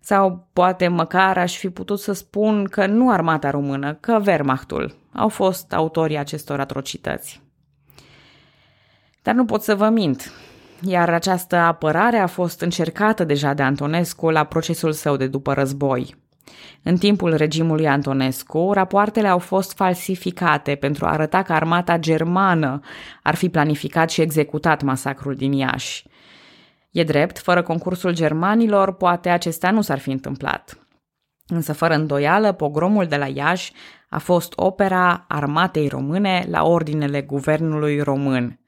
Sau 0.00 0.48
poate 0.52 0.88
măcar 0.88 1.38
aș 1.38 1.56
fi 1.56 1.70
putut 1.70 2.00
să 2.00 2.12
spun 2.12 2.64
că 2.64 2.86
nu 2.86 3.10
armata 3.10 3.50
română, 3.50 3.94
că 3.94 4.20
Wehrmachtul 4.26 4.94
au 5.12 5.28
fost 5.28 5.72
autorii 5.72 6.18
acestor 6.18 6.60
atrocități. 6.60 7.42
Dar 9.22 9.34
nu 9.34 9.44
pot 9.44 9.62
să 9.62 9.74
vă 9.74 9.88
mint, 9.88 10.32
iar 10.80 11.10
această 11.10 11.56
apărare 11.56 12.18
a 12.18 12.26
fost 12.26 12.60
încercată 12.60 13.24
deja 13.24 13.54
de 13.54 13.62
Antonescu 13.62 14.30
la 14.30 14.44
procesul 14.44 14.92
său 14.92 15.16
de 15.16 15.26
după 15.26 15.52
război. 15.52 16.25
În 16.82 16.96
timpul 16.96 17.34
regimului 17.34 17.88
Antonescu, 17.88 18.70
rapoartele 18.72 19.28
au 19.28 19.38
fost 19.38 19.72
falsificate 19.74 20.74
pentru 20.74 21.06
a 21.06 21.10
arăta 21.10 21.42
că 21.42 21.52
armata 21.52 21.98
germană 21.98 22.80
ar 23.22 23.34
fi 23.34 23.48
planificat 23.48 24.10
și 24.10 24.20
executat 24.20 24.82
masacrul 24.82 25.34
din 25.34 25.52
Iași. 25.52 26.04
E 26.90 27.04
drept, 27.04 27.38
fără 27.38 27.62
concursul 27.62 28.14
germanilor, 28.14 28.94
poate 28.94 29.28
acesta 29.28 29.70
nu 29.70 29.80
s-ar 29.80 29.98
fi 29.98 30.10
întâmplat. 30.10 30.86
Însă, 31.46 31.72
fără 31.72 31.94
îndoială, 31.94 32.52
pogromul 32.52 33.06
de 33.06 33.16
la 33.16 33.26
Iași 33.26 33.72
a 34.08 34.18
fost 34.18 34.52
opera 34.56 35.24
armatei 35.28 35.88
române 35.88 36.46
la 36.48 36.64
ordinele 36.64 37.22
guvernului 37.22 38.00
român. 38.00 38.60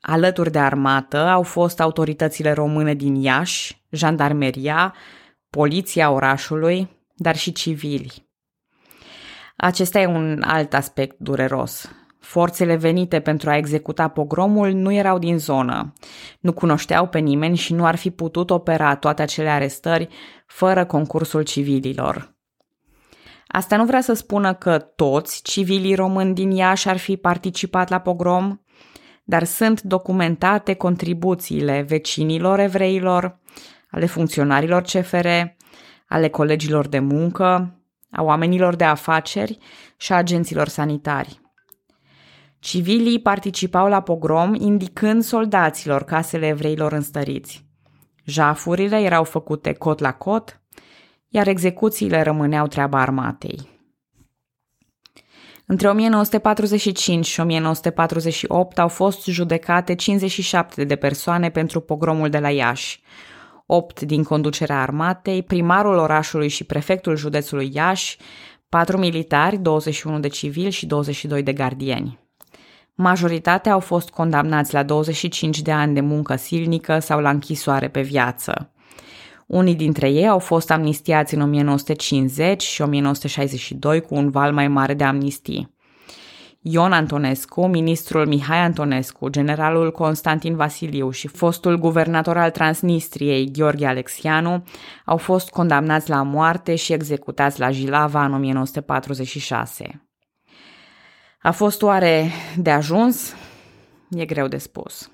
Alături 0.00 0.50
de 0.50 0.58
armată 0.58 1.18
au 1.18 1.42
fost 1.42 1.80
autoritățile 1.80 2.52
române 2.52 2.94
din 2.94 3.14
Iași, 3.14 3.82
jandarmeria, 3.90 4.94
poliția 5.50 6.10
orașului, 6.10 6.88
dar 7.22 7.36
și 7.36 7.52
civili. 7.52 8.30
Acesta 9.56 10.00
e 10.00 10.06
un 10.06 10.42
alt 10.46 10.74
aspect 10.74 11.16
dureros. 11.18 11.90
Forțele 12.18 12.76
venite 12.76 13.20
pentru 13.20 13.50
a 13.50 13.56
executa 13.56 14.08
pogromul 14.08 14.72
nu 14.72 14.92
erau 14.92 15.18
din 15.18 15.38
zonă, 15.38 15.92
nu 16.40 16.52
cunoșteau 16.52 17.06
pe 17.08 17.18
nimeni 17.18 17.56
și 17.56 17.72
nu 17.72 17.86
ar 17.86 17.96
fi 17.96 18.10
putut 18.10 18.50
opera 18.50 18.96
toate 18.96 19.22
acele 19.22 19.48
arestări 19.48 20.08
fără 20.46 20.84
concursul 20.84 21.42
civililor. 21.42 22.34
Asta 23.46 23.76
nu 23.76 23.84
vrea 23.84 24.00
să 24.00 24.12
spună 24.12 24.54
că 24.54 24.78
toți 24.78 25.42
civilii 25.42 25.94
români 25.94 26.34
din 26.34 26.50
Iași 26.50 26.88
ar 26.88 26.96
fi 26.96 27.16
participat 27.16 27.88
la 27.88 27.98
pogrom, 27.98 28.60
dar 29.24 29.44
sunt 29.44 29.80
documentate 29.80 30.74
contribuțiile 30.74 31.84
vecinilor 31.88 32.58
evreilor, 32.58 33.38
ale 33.90 34.06
funcționarilor 34.06 34.82
CFR, 34.82 35.26
ale 36.12 36.28
colegilor 36.28 36.88
de 36.88 36.98
muncă, 36.98 37.76
a 38.10 38.22
oamenilor 38.22 38.74
de 38.74 38.84
afaceri 38.84 39.58
și 39.96 40.12
a 40.12 40.16
agenților 40.16 40.68
sanitari. 40.68 41.40
Civilii 42.58 43.20
participau 43.20 43.88
la 43.88 44.00
pogrom 44.00 44.54
indicând 44.54 45.22
soldaților 45.22 46.02
casele 46.04 46.46
evreilor 46.46 46.92
înstăriți. 46.92 47.66
Jafurile 48.24 49.00
erau 49.00 49.24
făcute 49.24 49.72
cot 49.72 49.98
la 49.98 50.12
cot, 50.12 50.60
iar 51.28 51.46
execuțiile 51.46 52.22
rămâneau 52.22 52.66
treaba 52.66 53.00
armatei. 53.00 53.70
Între 55.66 55.88
1945 55.88 57.26
și 57.26 57.40
1948 57.40 58.78
au 58.78 58.88
fost 58.88 59.24
judecate 59.26 59.94
57 59.94 60.84
de 60.84 60.96
persoane 60.96 61.50
pentru 61.50 61.80
pogromul 61.80 62.28
de 62.28 62.38
la 62.38 62.50
Iași, 62.50 63.02
8 63.66 64.00
din 64.00 64.22
conducerea 64.22 64.80
armatei, 64.80 65.42
primarul 65.42 65.96
orașului 65.96 66.48
și 66.48 66.64
prefectul 66.64 67.16
județului 67.16 67.70
Iași, 67.74 68.16
4 68.68 68.98
militari, 68.98 69.58
21 69.58 70.18
de 70.18 70.28
civili 70.28 70.70
și 70.70 70.86
22 70.86 71.42
de 71.42 71.52
gardieni. 71.52 72.18
Majoritatea 72.94 73.72
au 73.72 73.80
fost 73.80 74.10
condamnați 74.10 74.74
la 74.74 74.82
25 74.82 75.60
de 75.60 75.72
ani 75.72 75.94
de 75.94 76.00
muncă 76.00 76.36
silnică 76.36 76.98
sau 76.98 77.20
la 77.20 77.30
închisoare 77.30 77.88
pe 77.88 78.02
viață. 78.02 78.72
Unii 79.46 79.74
dintre 79.74 80.10
ei 80.10 80.28
au 80.28 80.38
fost 80.38 80.70
amnistiați 80.70 81.34
în 81.34 81.40
1950 81.40 82.62
și 82.62 82.82
1962 82.82 84.00
cu 84.00 84.14
un 84.14 84.30
val 84.30 84.52
mai 84.52 84.68
mare 84.68 84.94
de 84.94 85.04
amnistii. 85.04 85.71
Ion 86.64 86.92
Antonescu, 86.92 87.66
ministrul 87.66 88.26
Mihai 88.26 88.58
Antonescu, 88.58 89.28
generalul 89.28 89.92
Constantin 89.92 90.56
Vasiliu 90.56 91.10
și 91.10 91.28
fostul 91.28 91.78
guvernator 91.78 92.36
al 92.36 92.50
Transnistriei, 92.50 93.50
Gheorghe 93.50 93.86
Alexianu, 93.86 94.64
au 95.04 95.16
fost 95.16 95.50
condamnați 95.50 96.08
la 96.08 96.22
moarte 96.22 96.74
și 96.74 96.92
executați 96.92 97.60
la 97.60 97.70
Jilava 97.70 98.24
în 98.24 98.34
1946. 98.34 100.06
A 101.40 101.50
fost 101.50 101.82
oare 101.82 102.30
de 102.56 102.70
ajuns? 102.70 103.34
E 104.10 104.24
greu 104.24 104.48
de 104.48 104.58
spus. 104.58 105.10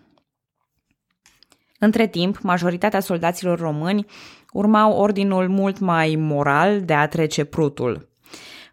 Între 1.78 2.06
timp, 2.06 2.38
majoritatea 2.38 3.00
soldaților 3.00 3.58
români 3.58 4.06
urmau 4.52 4.92
ordinul 4.92 5.48
mult 5.48 5.78
mai 5.78 6.14
moral 6.18 6.80
de 6.80 6.94
a 6.94 7.08
trece 7.08 7.44
prutul. 7.44 8.07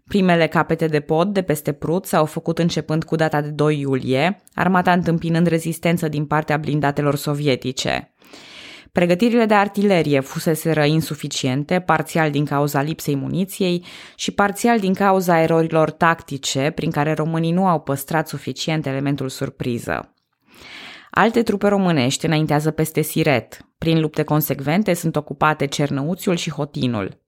Primele 0.10 0.48
capete 0.48 0.88
de 0.88 1.00
pod 1.00 1.34
de 1.34 1.42
peste 1.42 1.72
Prut 1.72 2.06
s-au 2.06 2.26
făcut 2.26 2.60
începând 2.60 3.04
cu 3.04 3.16
data 3.16 3.42
de 3.42 3.50
2 3.50 3.80
iulie, 3.80 4.44
armata 4.54 4.92
întâmpinând 4.92 5.48
rezistență 5.48 6.08
din 6.08 6.26
partea 6.26 6.58
blindatelor 6.58 7.16
sovietice. 7.16 8.14
Pregătirile 8.92 9.46
de 9.46 9.54
artilerie 9.54 10.20
fuseseră 10.20 10.84
insuficiente, 10.84 11.80
parțial 11.80 12.32
din 12.32 12.46
cauza 12.46 12.82
lipsei 12.82 13.16
muniției 13.16 13.86
și 14.16 14.32
parțial 14.32 14.80
din 14.80 14.94
cauza 14.94 15.42
erorilor 15.42 15.92
tactice 15.92 16.72
prin 16.76 16.92
care 16.92 17.14
românii 17.14 17.52
nu 17.52 17.68
au 17.68 17.80
păstrat 17.80 18.28
suficient 18.28 18.86
elementul 18.86 19.30
surpriză. 19.30 20.14
Alte 21.12 21.44
trupe 21.44 21.68
românești 21.68 22.26
înaintează 22.26 22.72
peste 22.72 23.02
Siret. 23.02 23.66
Prin 23.78 24.00
lupte 24.00 24.24
consecvente 24.24 24.94
sunt 24.94 25.16
ocupate 25.16 25.66
Cernăuțiul 25.66 26.36
și 26.36 26.52
Hotinul. 26.52 27.24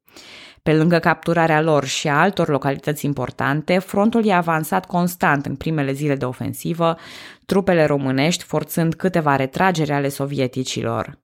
Pe 0.67 0.73
lângă 0.73 0.99
capturarea 0.99 1.61
lor 1.61 1.85
și 1.85 2.07
a 2.07 2.19
altor 2.19 2.47
localități 2.49 3.05
importante, 3.05 3.77
frontul 3.77 4.25
i-a 4.25 4.37
avansat 4.37 4.85
constant 4.85 5.45
în 5.45 5.55
primele 5.55 5.91
zile 5.91 6.15
de 6.15 6.25
ofensivă, 6.25 6.97
trupele 7.45 7.85
românești 7.85 8.43
forțând 8.43 8.93
câteva 8.93 9.35
retragere 9.35 9.93
ale 9.93 10.09
sovieticilor. 10.09 11.19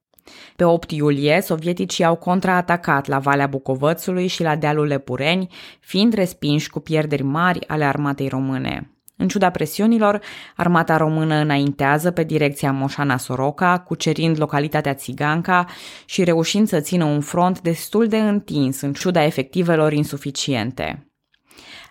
Pe 0.56 0.64
8 0.64 0.92
iulie, 0.92 1.42
sovieticii 1.42 2.04
au 2.04 2.16
contraatacat 2.16 3.08
la 3.08 3.20
Valea 3.20 3.48
Bucovățului 3.48 4.28
și 4.28 4.44
la 4.44 4.56
dealul 4.56 4.86
Lepureni, 4.86 5.48
fiind 5.80 6.14
respinși 6.14 6.70
cu 6.70 6.80
pierderi 6.80 7.24
mari 7.24 7.68
ale 7.68 7.84
armatei 7.84 8.28
române. 8.28 8.93
În 9.24 9.30
ciuda 9.30 9.50
presiunilor, 9.50 10.20
armata 10.56 10.98
română 10.98 11.36
înaintează 11.36 12.12
pe 12.12 12.24
direcția 12.24 12.72
Moșana-Soroca, 12.72 13.80
cucerind 13.80 14.40
localitatea 14.40 14.94
Țiganca 14.94 15.66
și 16.06 16.24
reușind 16.24 16.68
să 16.68 16.80
țină 16.80 17.04
un 17.04 17.22
front 17.22 17.62
destul 17.62 18.08
de 18.08 18.18
întins, 18.18 18.82
în 18.82 18.94
ciuda 18.94 19.24
efectivelor 19.24 19.94
insuficiente. 19.94 21.12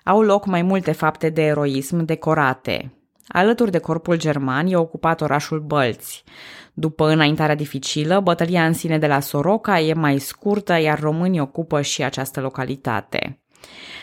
Au 0.05 0.23
loc 0.23 0.47
mai 0.47 0.63
multe 0.63 0.93
fapte 0.93 1.29
de 1.29 1.43
eroism 1.43 2.05
decorate. 2.05 2.93
Alături 3.27 3.71
de 3.71 3.79
corpul 3.79 4.19
german 4.19 4.67
e 4.67 4.77
ocupat 4.77 5.21
orașul 5.21 5.61
Bălți. 5.61 6.25
După 6.73 7.09
înaintarea 7.09 7.55
dificilă, 7.55 8.21
bătălia 8.21 8.67
în 8.67 8.73
sine 8.73 8.99
de 8.99 9.07
la 9.07 9.21
Soroca 9.21 9.81
e 9.81 9.95
mai 9.95 10.19
scurtă, 10.19 10.81
iar 10.81 11.01
românii 11.01 11.41
ocupă 11.41 11.81
și 11.81 12.03
această 12.03 12.41
localitate. 12.41 13.43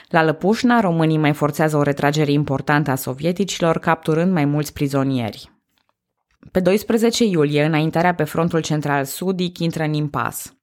La 0.10 0.24
Lăpușna, 0.24 0.80
românii 0.80 1.17
mai 1.17 1.34
forțează 1.34 1.78
o 1.78 1.82
retragere 1.82 2.32
importantă 2.32 2.91
a 2.91 2.95
sovieticilor, 2.95 3.80
capturând 3.80 4.32
mai 4.32 4.45
mulți 4.45 4.74
prizonieri. 4.74 5.52
Pe 6.52 6.60
12 6.60 7.24
iulie, 7.24 7.63
înaintarea 7.63 8.13
pe 8.13 8.24
frontul 8.24 8.62
central 8.62 9.06
sudic 9.06 9.60
intră 9.60 9.84
în 9.84 9.93
impas. 9.93 10.54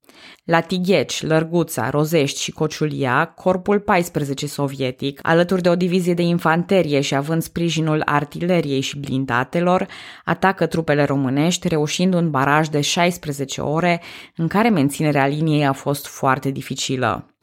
La 0.44 0.60
Tigheci, 0.60 1.22
Lărguța, 1.22 1.90
Rozești 1.90 2.42
și 2.42 2.50
Cociulia, 2.50 3.24
corpul 3.24 3.80
14 3.80 4.46
sovietic, 4.46 5.20
alături 5.22 5.62
de 5.62 5.68
o 5.68 5.76
divizie 5.76 6.14
de 6.14 6.22
infanterie 6.22 7.00
și 7.00 7.14
având 7.14 7.42
sprijinul 7.42 8.02
artileriei 8.04 8.80
și 8.80 8.98
blindatelor, 8.98 9.86
atacă 10.24 10.66
trupele 10.66 11.04
românești, 11.04 11.68
reușind 11.68 12.14
un 12.14 12.30
baraj 12.30 12.68
de 12.68 12.80
16 12.80 13.60
ore, 13.60 14.02
în 14.36 14.48
care 14.48 14.68
menținerea 14.68 15.26
liniei 15.26 15.66
a 15.66 15.72
fost 15.72 16.06
foarte 16.06 16.50
dificilă. 16.50 17.35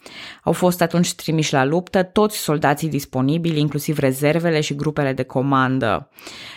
Au 0.43 0.51
fost 0.51 0.81
atunci 0.81 1.13
trimiși 1.13 1.53
la 1.53 1.65
luptă 1.65 2.03
toți 2.03 2.37
soldații 2.37 2.89
disponibili, 2.89 3.59
inclusiv 3.59 3.97
rezervele 3.97 4.61
și 4.61 4.75
grupele 4.75 5.13
de 5.13 5.23
comandă. 5.23 6.09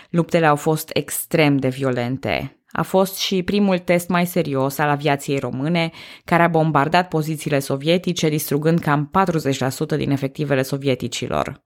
Luptele 0.09 0.45
au 0.45 0.55
fost 0.55 0.89
extrem 0.93 1.57
de 1.57 1.67
violente. 1.67 2.57
A 2.71 2.81
fost 2.81 3.17
și 3.17 3.43
primul 3.43 3.79
test 3.79 4.07
mai 4.09 4.25
serios 4.25 4.77
al 4.77 4.89
aviației 4.89 5.39
române, 5.39 5.91
care 6.25 6.43
a 6.43 6.47
bombardat 6.47 7.07
pozițiile 7.07 7.59
sovietice, 7.59 8.29
distrugând 8.29 8.79
cam 8.79 9.11
40% 9.93 9.97
din 9.97 10.11
efectivele 10.11 10.61
sovieticilor. 10.61 11.61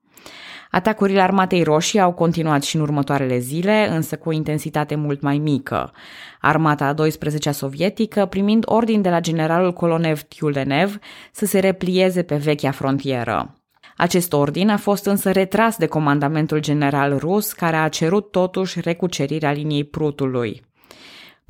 Atacurile 0.72 1.22
armatei 1.22 1.64
roșii 1.64 2.00
au 2.00 2.14
continuat 2.14 2.64
și 2.64 2.76
în 2.76 2.82
următoarele 2.82 3.38
zile, 3.38 3.88
însă 3.90 4.18
cu 4.18 4.30
o 4.30 4.32
intensitate 4.32 4.96
mult 4.96 5.22
mai 5.22 5.38
mică. 5.38 5.92
Armata 6.40 6.86
a 6.86 6.94
12-a 6.94 7.52
sovietică 7.52 8.26
primind 8.26 8.64
ordin 8.68 9.02
de 9.02 9.10
la 9.10 9.20
generalul 9.20 9.74
Kolonev 9.74 10.22
Tiulenev 10.22 11.00
să 11.32 11.46
se 11.46 11.60
replieze 11.60 12.24
pe 12.24 12.36
vechea 12.36 12.72
frontieră. 12.72 13.56
Acest 13.98 14.34
ordin 14.34 14.70
a 14.70 14.78
fost 14.78 15.06
însă 15.06 15.32
retras 15.32 15.78
de 15.78 15.86
comandamentul 15.86 16.60
general 16.60 17.18
rus, 17.18 17.52
care 17.54 17.76
a 17.76 17.88
cerut 17.88 18.32
totuși 18.32 18.82
recucerirea 18.82 19.52
liniei 19.52 19.84
Prutului. 19.84 20.62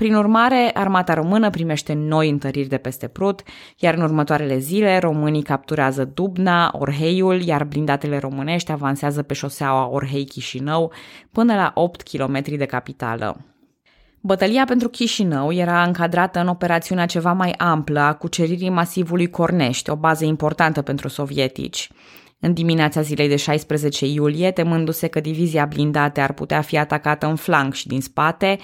Prin 0.02 0.16
urmare, 0.16 0.72
armata 0.74 1.14
română 1.14 1.50
primește 1.50 1.94
noi 1.94 2.30
întăriri 2.30 2.68
de 2.68 2.78
peste 2.78 3.08
Prut, 3.08 3.42
iar 3.78 3.94
în 3.94 4.02
următoarele 4.02 4.58
zile 4.58 4.98
românii 4.98 5.42
capturează 5.42 6.06
Dubna, 6.06 6.72
Orheiul, 6.74 7.42
iar 7.42 7.64
blindatele 7.64 8.18
românești 8.18 8.72
avansează 8.72 9.22
pe 9.22 9.34
șoseaua 9.34 9.88
Orhei-Chișinău 9.88 10.92
până 11.32 11.56
la 11.56 11.72
8 11.76 12.02
km 12.02 12.42
de 12.58 12.66
capitală. 12.66 13.46
Bătălia 14.22 14.64
pentru 14.66 14.90
Chișinău 14.90 15.52
era 15.52 15.84
încadrată 15.84 16.40
în 16.40 16.48
operațiunea 16.48 17.06
ceva 17.06 17.34
mai 17.34 17.52
amplă 17.52 18.00
a 18.00 18.14
cuceririi 18.14 18.70
masivului 18.70 19.30
Cornești, 19.30 19.90
o 19.90 19.96
bază 19.96 20.26
importantă 20.26 20.82
pentru 20.82 21.08
sovietici. 21.08 21.90
În 22.43 22.54
dimineața 22.54 23.01
zilei 23.01 23.27
de 23.27 23.36
16 23.36 24.06
iulie, 24.06 24.51
temându-se 24.51 25.08
că 25.08 25.19
divizia 25.19 25.65
blindate 25.65 26.21
ar 26.21 26.34
putea 26.34 26.62
fi 26.62 26.77
atacată 26.77 27.25
în 27.25 27.36
flanc 27.36 27.73
și 27.73 27.88
din 27.88 28.01
spate, 28.01 28.58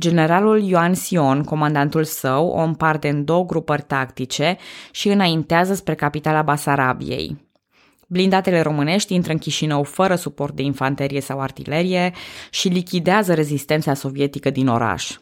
generalul 0.00 0.62
Ioan 0.62 0.94
Sion, 0.94 1.42
comandantul 1.42 2.04
său, 2.04 2.46
o 2.46 2.60
împarte 2.60 3.08
în 3.08 3.24
două 3.24 3.44
grupări 3.44 3.82
tactice 3.82 4.56
și 4.90 5.08
înaintează 5.08 5.74
spre 5.74 5.94
capitala 5.94 6.42
Basarabiei. 6.42 7.50
Blindatele 8.08 8.60
românești 8.60 9.14
intră 9.14 9.32
în 9.32 9.38
Chișinău 9.38 9.82
fără 9.82 10.14
suport 10.14 10.54
de 10.54 10.62
infanterie 10.62 11.20
sau 11.20 11.40
artilerie 11.40 12.12
și 12.50 12.68
lichidează 12.68 13.34
rezistența 13.34 13.94
sovietică 13.94 14.50
din 14.50 14.68
oraș. 14.68 15.16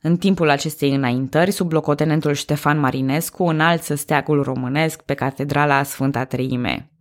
În 0.00 0.16
timpul 0.16 0.50
acestei 0.50 0.94
înaintări, 0.94 1.50
sub 1.50 1.72
locotenentul 1.72 2.32
Ștefan 2.32 2.78
Marinescu 2.78 3.44
înalță 3.44 3.94
steagul 3.94 4.42
românesc 4.42 5.02
pe 5.02 5.14
catedrala 5.14 5.82
Sfânta 5.82 6.24
Treime. 6.24 6.93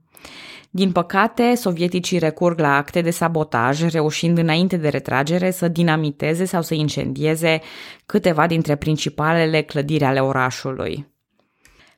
Din 0.70 0.92
păcate, 0.92 1.56
sovieticii 1.56 2.18
recurg 2.18 2.60
la 2.60 2.76
acte 2.76 3.02
de 3.02 3.10
sabotaj, 3.10 3.92
reușind 3.92 4.38
înainte 4.38 4.78
de 4.78 4.90
retragere 4.90 5.52
să 5.52 5.68
dinamiteze 5.68 6.46
sau 6.46 6.62
să 6.62 6.74
incendieze 6.74 7.62
câteva 8.06 8.48
dintre 8.48 8.76
principalele 8.76 9.62
clădiri 9.62 10.04
ale 10.04 10.20
orașului. 10.20 11.12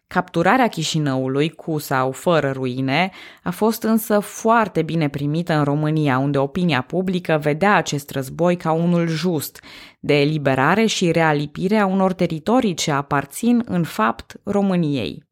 Capturarea 0.07 0.67
Chișinăului, 0.67 1.49
cu 1.49 1.77
sau 1.77 2.11
fără 2.11 2.51
ruine, 2.51 3.11
a 3.43 3.51
fost 3.51 3.83
însă 3.83 4.19
foarte 4.19 4.81
bine 4.81 5.09
primită 5.09 5.53
în 5.53 5.63
România, 5.63 6.17
unde 6.17 6.37
opinia 6.37 6.81
publică 6.81 7.39
vedea 7.41 7.75
acest 7.75 8.09
război 8.09 8.55
ca 8.57 8.71
unul 8.71 9.07
just, 9.07 9.63
de 9.99 10.21
eliberare 10.21 10.85
și 10.85 11.11
realipire 11.11 11.77
a 11.77 11.85
unor 11.85 12.13
teritorii 12.13 12.73
ce 12.73 12.91
aparțin, 12.91 13.63
în 13.65 13.83
fapt, 13.83 14.39
României. 14.43 15.23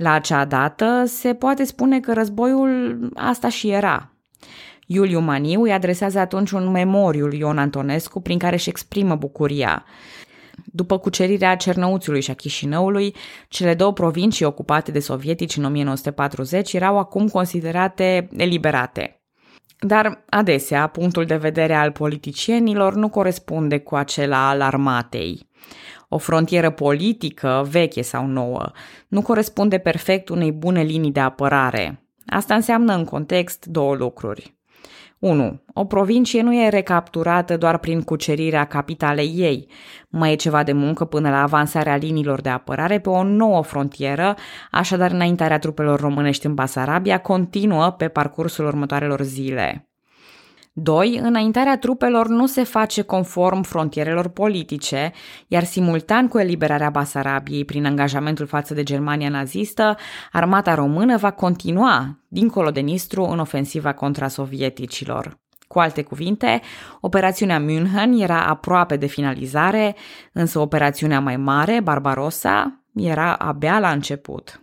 La 0.00 0.12
acea 0.12 0.44
dată 0.44 1.04
se 1.06 1.34
poate 1.34 1.64
spune 1.64 2.00
că 2.00 2.12
războiul 2.12 2.98
asta 3.14 3.48
și 3.48 3.70
era. 3.70 4.12
Iuliu 4.86 5.20
Maniu 5.20 5.62
îi 5.62 5.72
adresează 5.72 6.18
atunci 6.18 6.50
un 6.50 6.70
memoriu 6.70 7.26
lui 7.26 7.38
Ion 7.38 7.58
Antonescu 7.58 8.20
prin 8.20 8.38
care 8.38 8.54
își 8.54 8.68
exprimă 8.68 9.14
bucuria. 9.14 9.84
După 10.64 10.98
cucerirea 10.98 11.56
Cernăuțiului 11.56 12.20
și 12.20 12.30
a 12.30 12.34
Chișinăului, 12.34 13.14
cele 13.48 13.74
două 13.74 13.92
provincii 13.92 14.44
ocupate 14.44 14.90
de 14.90 15.00
sovietici 15.00 15.56
în 15.56 15.64
1940 15.64 16.72
erau 16.72 16.98
acum 16.98 17.28
considerate 17.28 18.28
eliberate. 18.36 19.20
Dar 19.78 20.24
adesea, 20.28 20.86
punctul 20.86 21.24
de 21.24 21.36
vedere 21.36 21.74
al 21.74 21.90
politicienilor 21.90 22.94
nu 22.94 23.08
corespunde 23.08 23.78
cu 23.78 23.94
acela 23.96 24.48
al 24.48 24.60
armatei. 24.60 25.48
O 26.12 26.18
frontieră 26.18 26.70
politică, 26.70 27.66
veche 27.70 28.02
sau 28.02 28.26
nouă, 28.26 28.70
nu 29.08 29.22
corespunde 29.22 29.78
perfect 29.78 30.28
unei 30.28 30.52
bune 30.52 30.82
linii 30.82 31.12
de 31.12 31.20
apărare. 31.20 32.04
Asta 32.26 32.54
înseamnă 32.54 32.94
în 32.94 33.04
context 33.04 33.66
două 33.66 33.94
lucruri. 33.94 34.58
1. 35.18 35.62
O 35.74 35.84
provincie 35.84 36.42
nu 36.42 36.54
e 36.54 36.68
recapturată 36.68 37.56
doar 37.56 37.78
prin 37.78 38.02
cucerirea 38.02 38.64
capitalei 38.64 39.32
ei. 39.36 39.68
Mai 40.08 40.32
e 40.32 40.34
ceva 40.34 40.62
de 40.62 40.72
muncă 40.72 41.04
până 41.04 41.30
la 41.30 41.42
avansarea 41.42 41.96
liniilor 41.96 42.40
de 42.40 42.48
apărare 42.48 42.98
pe 42.98 43.08
o 43.08 43.22
nouă 43.22 43.62
frontieră, 43.62 44.36
așadar 44.70 45.10
înaintarea 45.10 45.58
trupelor 45.58 46.00
românești 46.00 46.46
în 46.46 46.54
Basarabia 46.54 47.18
continuă 47.18 47.90
pe 47.90 48.08
parcursul 48.08 48.66
următoarelor 48.66 49.22
zile. 49.22 49.89
2. 50.72 51.18
Înaintarea 51.22 51.78
trupelor 51.78 52.28
nu 52.28 52.46
se 52.46 52.62
face 52.62 53.02
conform 53.02 53.62
frontierelor 53.62 54.28
politice, 54.28 55.12
iar 55.46 55.64
simultan 55.64 56.28
cu 56.28 56.38
eliberarea 56.38 56.90
Basarabiei 56.90 57.64
prin 57.64 57.86
angajamentul 57.86 58.46
față 58.46 58.74
de 58.74 58.82
Germania 58.82 59.28
nazistă, 59.28 59.96
armata 60.32 60.74
română 60.74 61.16
va 61.16 61.30
continua, 61.30 62.18
dincolo 62.28 62.70
de 62.70 62.80
Nistru, 62.80 63.24
în 63.24 63.38
ofensiva 63.38 63.92
contra 63.92 64.28
sovieticilor. 64.28 65.38
Cu 65.68 65.78
alte 65.78 66.02
cuvinte, 66.02 66.60
operațiunea 67.00 67.60
München 67.60 68.12
era 68.12 68.46
aproape 68.46 68.96
de 68.96 69.06
finalizare, 69.06 69.96
însă 70.32 70.58
operațiunea 70.58 71.20
mai 71.20 71.36
mare, 71.36 71.80
Barbarossa, 71.80 72.82
era 72.94 73.34
abia 73.34 73.78
la 73.78 73.90
început. 73.90 74.62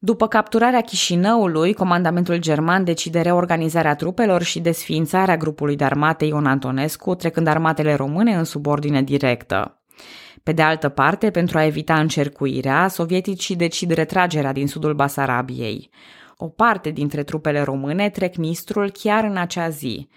După 0.00 0.28
capturarea 0.28 0.80
Chișinăului, 0.80 1.72
comandamentul 1.74 2.36
german 2.38 2.84
decide 2.84 3.20
reorganizarea 3.20 3.94
trupelor 3.94 4.42
și 4.42 4.60
desființarea 4.60 5.36
grupului 5.36 5.76
de 5.76 5.84
armate 5.84 6.24
Ion 6.24 6.46
Antonescu, 6.46 7.14
trecând 7.14 7.46
armatele 7.46 7.94
române 7.94 8.34
în 8.34 8.44
subordine 8.44 9.02
directă. 9.02 9.82
Pe 10.42 10.52
de 10.52 10.62
altă 10.62 10.88
parte, 10.88 11.30
pentru 11.30 11.58
a 11.58 11.64
evita 11.64 11.98
încercuirea, 12.00 12.88
sovieticii 12.88 13.56
decid 13.56 13.90
retragerea 13.90 14.52
din 14.52 14.66
sudul 14.66 14.94
Basarabiei. 14.94 15.90
O 16.36 16.48
parte 16.48 16.90
dintre 16.90 17.22
trupele 17.22 17.62
române 17.62 18.10
trec 18.10 18.34
Nistrul 18.34 18.90
chiar 18.90 19.24
în 19.24 19.36
acea 19.36 19.68
zi. 19.68 20.08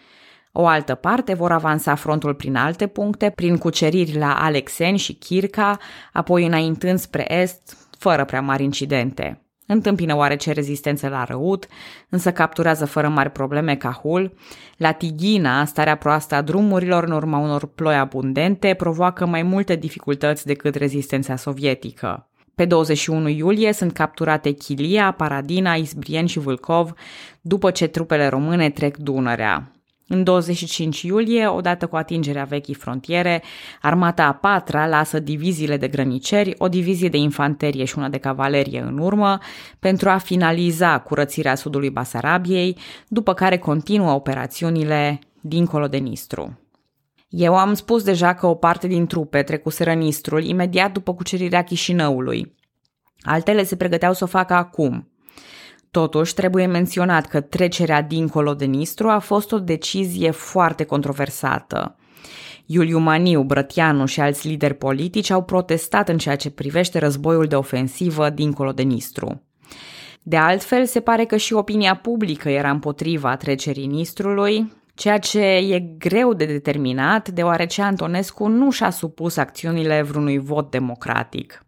O 0.52 0.68
altă 0.68 0.96
parte 0.96 1.34
vor 1.34 1.52
avansa 1.52 1.96
frontul 1.96 2.34
prin 2.34 2.56
alte 2.56 2.88
puncte, 2.88 3.30
prin 3.30 3.58
cuceriri 3.58 4.18
la 4.18 4.36
Alexeni 4.44 4.98
și 4.98 5.14
Chirca, 5.14 5.78
apoi 6.14 6.46
înaintând 6.46 7.00
spre 7.00 7.42
est, 7.42 7.78
fără 7.98 8.26
prea 8.26 8.42
mari 8.42 8.64
incidente. 8.64 9.46
Întâmpină 9.72 10.16
oarece 10.16 10.52
rezistență 10.52 11.08
la 11.08 11.24
răut, 11.24 11.68
însă 12.10 12.32
capturează 12.32 12.86
fără 12.86 13.10
mari 13.10 13.30
probleme 13.30 13.76
Cahul. 13.76 14.34
La 14.78 14.92
Tighina, 14.92 15.66
starea 15.66 15.96
proastă 15.96 16.36
a 16.36 16.42
drumurilor 16.42 17.04
în 17.04 17.12
urma 17.12 17.38
unor 17.38 17.66
ploi 17.66 17.96
abundente 17.96 18.74
provoacă 18.74 19.26
mai 19.26 19.44
multe 19.44 19.76
dificultăți 19.76 20.46
decât 20.46 20.76
rezistența 20.76 21.36
sovietică. 21.36 22.30
Pe 22.56 22.66
21 22.66 23.28
iulie 23.28 23.74
sunt 23.74 23.92
capturate 23.92 24.52
Chilia, 24.52 25.12
Paradina, 25.12 25.74
Isbrien 25.74 26.26
și 26.26 26.40
Vâlcov, 26.40 26.94
după 27.42 27.72
ce 27.72 27.88
trupele 27.88 28.28
române 28.28 28.70
trec 28.70 28.98
Dunărea. 28.98 29.72
În 30.14 30.24
25 30.24 31.02
iulie, 31.02 31.48
odată 31.48 31.88
cu 31.88 31.96
atingerea 31.96 32.44
vechii 32.44 32.74
frontiere, 32.74 33.44
armata 33.82 34.24
a 34.24 34.34
patra 34.34 34.88
lasă 34.88 35.20
diviziile 35.20 35.78
de 35.78 35.88
grăniceri, 35.88 36.56
o 36.58 36.68
divizie 36.68 37.10
de 37.10 37.18
infanterie 37.18 37.86
și 37.86 37.98
una 37.98 38.10
de 38.10 38.18
cavalerie 38.18 38.80
în 38.80 38.98
urmă, 38.98 39.38
pentru 39.80 40.10
a 40.10 40.18
finaliza 40.18 41.00
curățirea 41.00 41.56
sudului 41.56 41.90
Basarabiei, 41.90 42.78
după 43.08 43.34
care 43.34 43.58
continuă 43.58 44.12
operațiunile 44.12 45.20
dincolo 45.42 45.88
de 45.88 45.98
Nistru. 45.98 46.60
Eu 47.30 47.58
am 47.58 47.74
spus 47.74 48.04
deja 48.04 48.34
că 48.34 48.48
o 48.48 48.56
parte 48.56 48.88
din 48.88 49.06
trupe 49.06 49.44
trecuseră 49.44 49.94
Nistrul 49.94 50.44
imediat 50.44 50.92
după 50.92 51.14
cucerirea 51.14 51.64
Chișinăului. 51.64 52.56
Altele 53.22 53.64
se 53.64 53.76
pregăteau 53.76 54.14
să 54.14 54.24
o 54.24 54.28
facă 54.28 54.54
acum– 54.54 55.06
Totuși, 55.92 56.34
trebuie 56.34 56.66
menționat 56.66 57.28
că 57.28 57.42
trecerea 57.42 58.02
dincolo 58.02 58.54
de 58.54 58.66
Nistru 58.66 59.10
a 59.10 59.20
fost 59.20 59.52
o 59.52 59.60
decizie 59.60 60.32
foarte 60.32 60.84
controversată. 60.84 61.96
Iuliu 62.66 63.00
Maniu, 63.00 63.44
Brătianu 63.44 64.06
și 64.06 64.20
alți 64.20 64.48
lideri 64.48 64.74
politici 64.74 65.30
au 65.30 65.44
protestat 65.44 66.10
în 66.10 66.18
ceea 66.18 66.36
ce 66.36 66.50
privește 66.50 67.00
războiul 67.00 67.46
de 67.46 67.56
ofensivă 67.56 68.30
dincolo 68.30 68.72
de 68.72 68.82
Nistru. 68.82 69.42
De 70.24 70.38
altfel, 70.38 70.86
se 70.86 71.00
pare 71.00 71.26
că 71.26 71.38
și 71.38 71.54
opinia 71.54 71.96
publică 71.96 72.50
era 72.50 72.70
împotriva 72.70 73.36
trecerii 73.36 73.88
Nistrului, 73.88 74.72
ceea 74.94 75.18
ce 75.18 75.42
e 75.42 75.80
greu 75.98 76.34
de 76.34 76.46
determinat, 76.46 77.30
deoarece 77.30 77.82
Antonescu 77.82 78.48
nu 78.48 78.70
și-a 78.70 78.90
supus 78.90 79.38
acțiunile 79.38 80.02
vreunui 80.02 80.38
vot 80.38 80.72
democratic. 80.72 81.66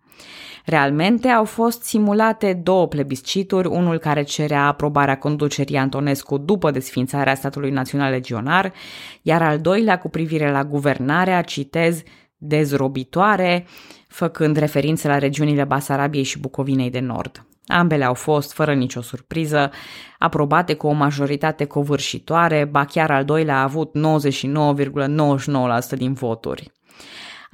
Realmente 0.65 1.28
au 1.28 1.45
fost 1.45 1.84
simulate 1.84 2.54
două 2.54 2.88
plebiscituri, 2.88 3.67
unul 3.67 3.97
care 3.97 4.23
cerea 4.23 4.65
aprobarea 4.65 5.17
conducerii 5.17 5.78
Antonescu 5.78 6.38
după 6.38 6.71
desfințarea 6.71 7.36
statului 7.36 7.71
național 7.71 8.12
legionar, 8.12 8.73
iar 9.21 9.41
al 9.41 9.60
doilea 9.60 9.97
cu 9.97 10.10
privire 10.10 10.52
la 10.52 10.63
guvernarea, 10.63 11.41
citez, 11.41 12.02
dezrobitoare, 12.38 13.65
făcând 14.08 14.58
referință 14.58 15.08
la 15.08 15.17
regiunile 15.17 15.63
Basarabiei 15.63 16.23
și 16.23 16.39
Bucovinei 16.39 16.89
de 16.89 16.99
Nord. 16.99 17.45
Ambele 17.67 18.04
au 18.04 18.13
fost, 18.13 18.54
fără 18.54 18.73
nicio 18.73 19.02
surpriză, 19.02 19.71
aprobate 20.19 20.73
cu 20.73 20.88
o 20.88 20.91
majoritate 20.91 21.65
covârșitoare, 21.65 22.67
ba 22.71 22.86
chiar 22.86 23.12
al 23.12 23.26
doilea 23.26 23.58
a 23.58 23.63
avut 23.63 23.97
99,99% 23.97 25.97
din 25.97 26.13
voturi. 26.13 26.71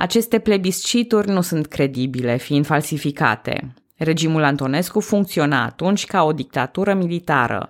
Aceste 0.02 0.40
plebiscituri 0.40 1.30
nu 1.30 1.42
sunt 1.42 1.68
credibile, 1.68 2.38
fiind 2.38 2.66
falsificate. 2.66 3.74
Regimul 3.98 4.44
Antonescu 4.44 5.00
funcționa 5.00 5.64
atunci 5.64 6.06
ca 6.06 6.24
o 6.24 6.32
dictatură 6.32 6.94
militară. 6.94 7.70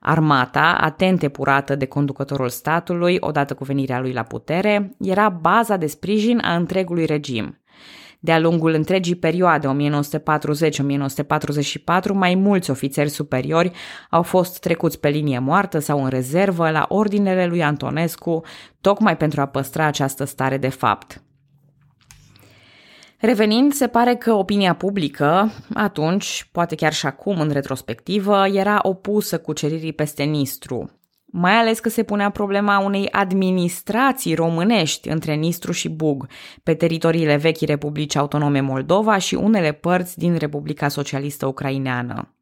Armata, 0.00 0.78
atent 0.80 1.22
epurată 1.22 1.74
de 1.74 1.86
conducătorul 1.86 2.48
statului, 2.48 3.16
odată 3.20 3.54
cu 3.54 3.64
venirea 3.64 4.00
lui 4.00 4.12
la 4.12 4.22
putere, 4.22 4.96
era 4.98 5.28
baza 5.28 5.76
de 5.76 5.86
sprijin 5.86 6.40
a 6.42 6.54
întregului 6.54 7.04
regim. 7.04 7.58
De-a 8.20 8.38
lungul 8.38 8.72
întregii 8.72 9.14
perioade 9.16 9.68
1940-1944, 9.68 9.72
mai 12.12 12.34
mulți 12.34 12.70
ofițeri 12.70 13.08
superiori 13.08 13.70
au 14.10 14.22
fost 14.22 14.60
trecuți 14.60 15.00
pe 15.00 15.08
linie 15.08 15.38
moartă 15.38 15.78
sau 15.78 16.02
în 16.02 16.08
rezervă 16.08 16.70
la 16.70 16.84
ordinele 16.88 17.46
lui 17.46 17.62
Antonescu, 17.62 18.40
tocmai 18.80 19.16
pentru 19.16 19.40
a 19.40 19.46
păstra 19.46 19.84
această 19.84 20.24
stare 20.24 20.56
de 20.58 20.68
fapt. 20.68 21.23
Revenind, 23.24 23.72
se 23.72 23.86
pare 23.86 24.14
că 24.14 24.32
opinia 24.32 24.74
publică, 24.74 25.52
atunci, 25.74 26.48
poate 26.52 26.74
chiar 26.74 26.92
și 26.92 27.06
acum 27.06 27.40
în 27.40 27.50
retrospectivă, 27.50 28.46
era 28.48 28.78
opusă 28.82 29.38
cuceririi 29.38 29.92
peste 29.92 30.22
Nistru, 30.22 30.90
mai 31.26 31.52
ales 31.52 31.78
că 31.78 31.88
se 31.88 32.02
punea 32.02 32.30
problema 32.30 32.78
unei 32.78 33.08
administrații 33.10 34.34
românești 34.34 35.08
între 35.08 35.34
Nistru 35.34 35.72
și 35.72 35.88
Bug, 35.88 36.26
pe 36.62 36.74
teritoriile 36.74 37.36
vechii 37.36 37.66
Republici 37.66 38.16
Autonome 38.16 38.60
Moldova 38.60 39.18
și 39.18 39.34
unele 39.34 39.72
părți 39.72 40.18
din 40.18 40.36
Republica 40.36 40.88
Socialistă 40.88 41.46
Ucraineană. 41.46 42.34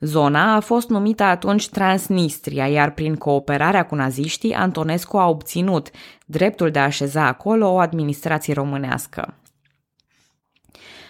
Zona 0.00 0.54
a 0.54 0.60
fost 0.60 0.88
numită 0.88 1.22
atunci 1.22 1.68
Transnistria, 1.68 2.68
iar 2.68 2.90
prin 2.90 3.14
cooperarea 3.14 3.86
cu 3.86 3.94
naziștii, 3.94 4.54
Antonescu 4.54 5.16
a 5.16 5.28
obținut 5.28 5.90
dreptul 6.26 6.70
de 6.70 6.78
a 6.78 6.84
așeza 6.84 7.26
acolo 7.26 7.72
o 7.72 7.78
administrație 7.78 8.54
românească. 8.54 9.36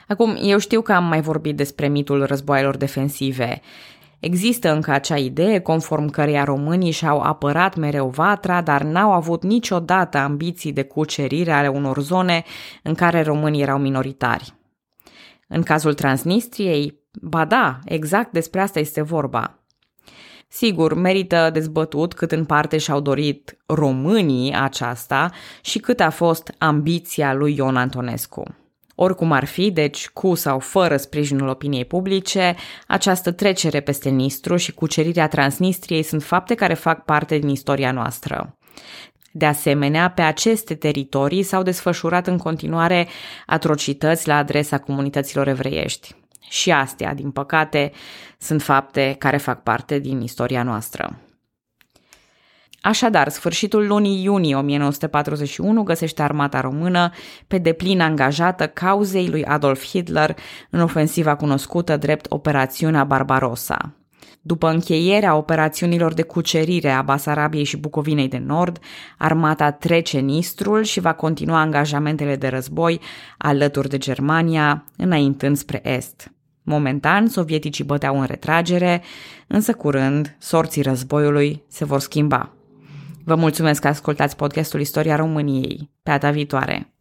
Acum, 0.08 0.38
eu 0.42 0.58
știu 0.58 0.80
că 0.80 0.92
am 0.92 1.04
mai 1.04 1.20
vorbit 1.20 1.56
despre 1.56 1.88
mitul 1.88 2.24
războaielor 2.24 2.76
defensive. 2.76 3.60
Există 4.22 4.72
încă 4.72 4.90
acea 4.90 5.16
idee 5.16 5.58
conform 5.58 6.08
căreia 6.08 6.44
românii 6.44 6.90
și-au 6.90 7.20
apărat 7.20 7.76
mereu 7.76 8.08
vatra, 8.08 8.60
dar 8.60 8.82
n-au 8.82 9.12
avut 9.12 9.42
niciodată 9.42 10.18
ambiții 10.18 10.72
de 10.72 10.82
cucerire 10.82 11.52
ale 11.52 11.68
unor 11.68 12.00
zone 12.00 12.44
în 12.82 12.94
care 12.94 13.22
românii 13.22 13.62
erau 13.62 13.78
minoritari. 13.78 14.54
În 15.48 15.62
cazul 15.62 15.94
Transnistriei, 15.94 17.00
ba 17.20 17.44
da, 17.44 17.78
exact 17.84 18.32
despre 18.32 18.60
asta 18.60 18.78
este 18.78 19.02
vorba. 19.02 19.58
Sigur, 20.48 20.94
merită 20.94 21.50
dezbătut 21.52 22.14
cât 22.14 22.32
în 22.32 22.44
parte 22.44 22.78
și-au 22.78 23.00
dorit 23.00 23.56
românii 23.66 24.54
aceasta 24.54 25.30
și 25.62 25.78
cât 25.78 26.00
a 26.00 26.10
fost 26.10 26.54
ambiția 26.58 27.34
lui 27.34 27.56
Ion 27.56 27.76
Antonescu. 27.76 28.61
Oricum 28.94 29.32
ar 29.32 29.44
fi, 29.44 29.70
deci 29.70 30.08
cu 30.08 30.34
sau 30.34 30.58
fără 30.58 30.96
sprijinul 30.96 31.48
opiniei 31.48 31.84
publice, 31.84 32.56
această 32.86 33.32
trecere 33.32 33.80
peste 33.80 34.08
Nistru 34.08 34.56
și 34.56 34.72
cucerirea 34.72 35.28
Transnistriei 35.28 36.02
sunt 36.02 36.22
fapte 36.22 36.54
care 36.54 36.74
fac 36.74 37.04
parte 37.04 37.38
din 37.38 37.48
istoria 37.48 37.92
noastră. 37.92 38.56
De 39.34 39.46
asemenea, 39.46 40.10
pe 40.10 40.22
aceste 40.22 40.74
teritorii 40.74 41.42
s-au 41.42 41.62
desfășurat 41.62 42.26
în 42.26 42.38
continuare 42.38 43.08
atrocități 43.46 44.28
la 44.28 44.36
adresa 44.36 44.78
comunităților 44.78 45.48
evreiești. 45.48 46.14
Și 46.48 46.70
astea, 46.70 47.14
din 47.14 47.30
păcate, 47.30 47.92
sunt 48.38 48.62
fapte 48.62 49.14
care 49.18 49.36
fac 49.36 49.62
parte 49.62 49.98
din 49.98 50.20
istoria 50.20 50.62
noastră. 50.62 51.18
Așadar, 52.82 53.28
sfârșitul 53.28 53.86
lunii 53.86 54.22
iunie 54.22 54.54
1941 54.54 55.82
găsește 55.82 56.22
armata 56.22 56.60
română 56.60 57.10
pe 57.46 57.58
deplin 57.58 58.00
angajată 58.00 58.66
cauzei 58.66 59.28
lui 59.28 59.44
Adolf 59.44 59.84
Hitler 59.84 60.36
în 60.70 60.80
ofensiva 60.80 61.34
cunoscută 61.34 61.96
drept 61.96 62.26
Operațiunea 62.28 63.04
Barbarossa. 63.04 63.94
După 64.40 64.68
încheierea 64.68 65.36
operațiunilor 65.36 66.12
de 66.14 66.22
cucerire 66.22 66.90
a 66.90 67.02
Basarabiei 67.02 67.64
și 67.64 67.76
Bucovinei 67.76 68.28
de 68.28 68.38
Nord, 68.38 68.78
armata 69.18 69.70
trece 69.70 70.18
Nistrul 70.18 70.82
și 70.82 71.00
va 71.00 71.12
continua 71.12 71.60
angajamentele 71.60 72.36
de 72.36 72.48
război 72.48 73.00
alături 73.38 73.88
de 73.88 73.98
Germania, 73.98 74.84
înaintând 74.96 75.56
spre 75.56 75.80
est. 75.96 76.32
Momentan, 76.62 77.28
sovieticii 77.28 77.84
băteau 77.84 78.20
în 78.20 78.26
retragere, 78.26 79.02
însă 79.46 79.72
curând, 79.72 80.36
sorții 80.38 80.82
războiului 80.82 81.62
se 81.68 81.84
vor 81.84 82.00
schimba. 82.00 82.52
Vă 83.24 83.34
mulțumesc 83.34 83.80
că 83.80 83.88
ascultați 83.88 84.36
podcastul 84.36 84.80
Istoria 84.80 85.16
României. 85.16 85.90
Pe 86.02 86.10
data 86.10 86.30
viitoare! 86.30 86.91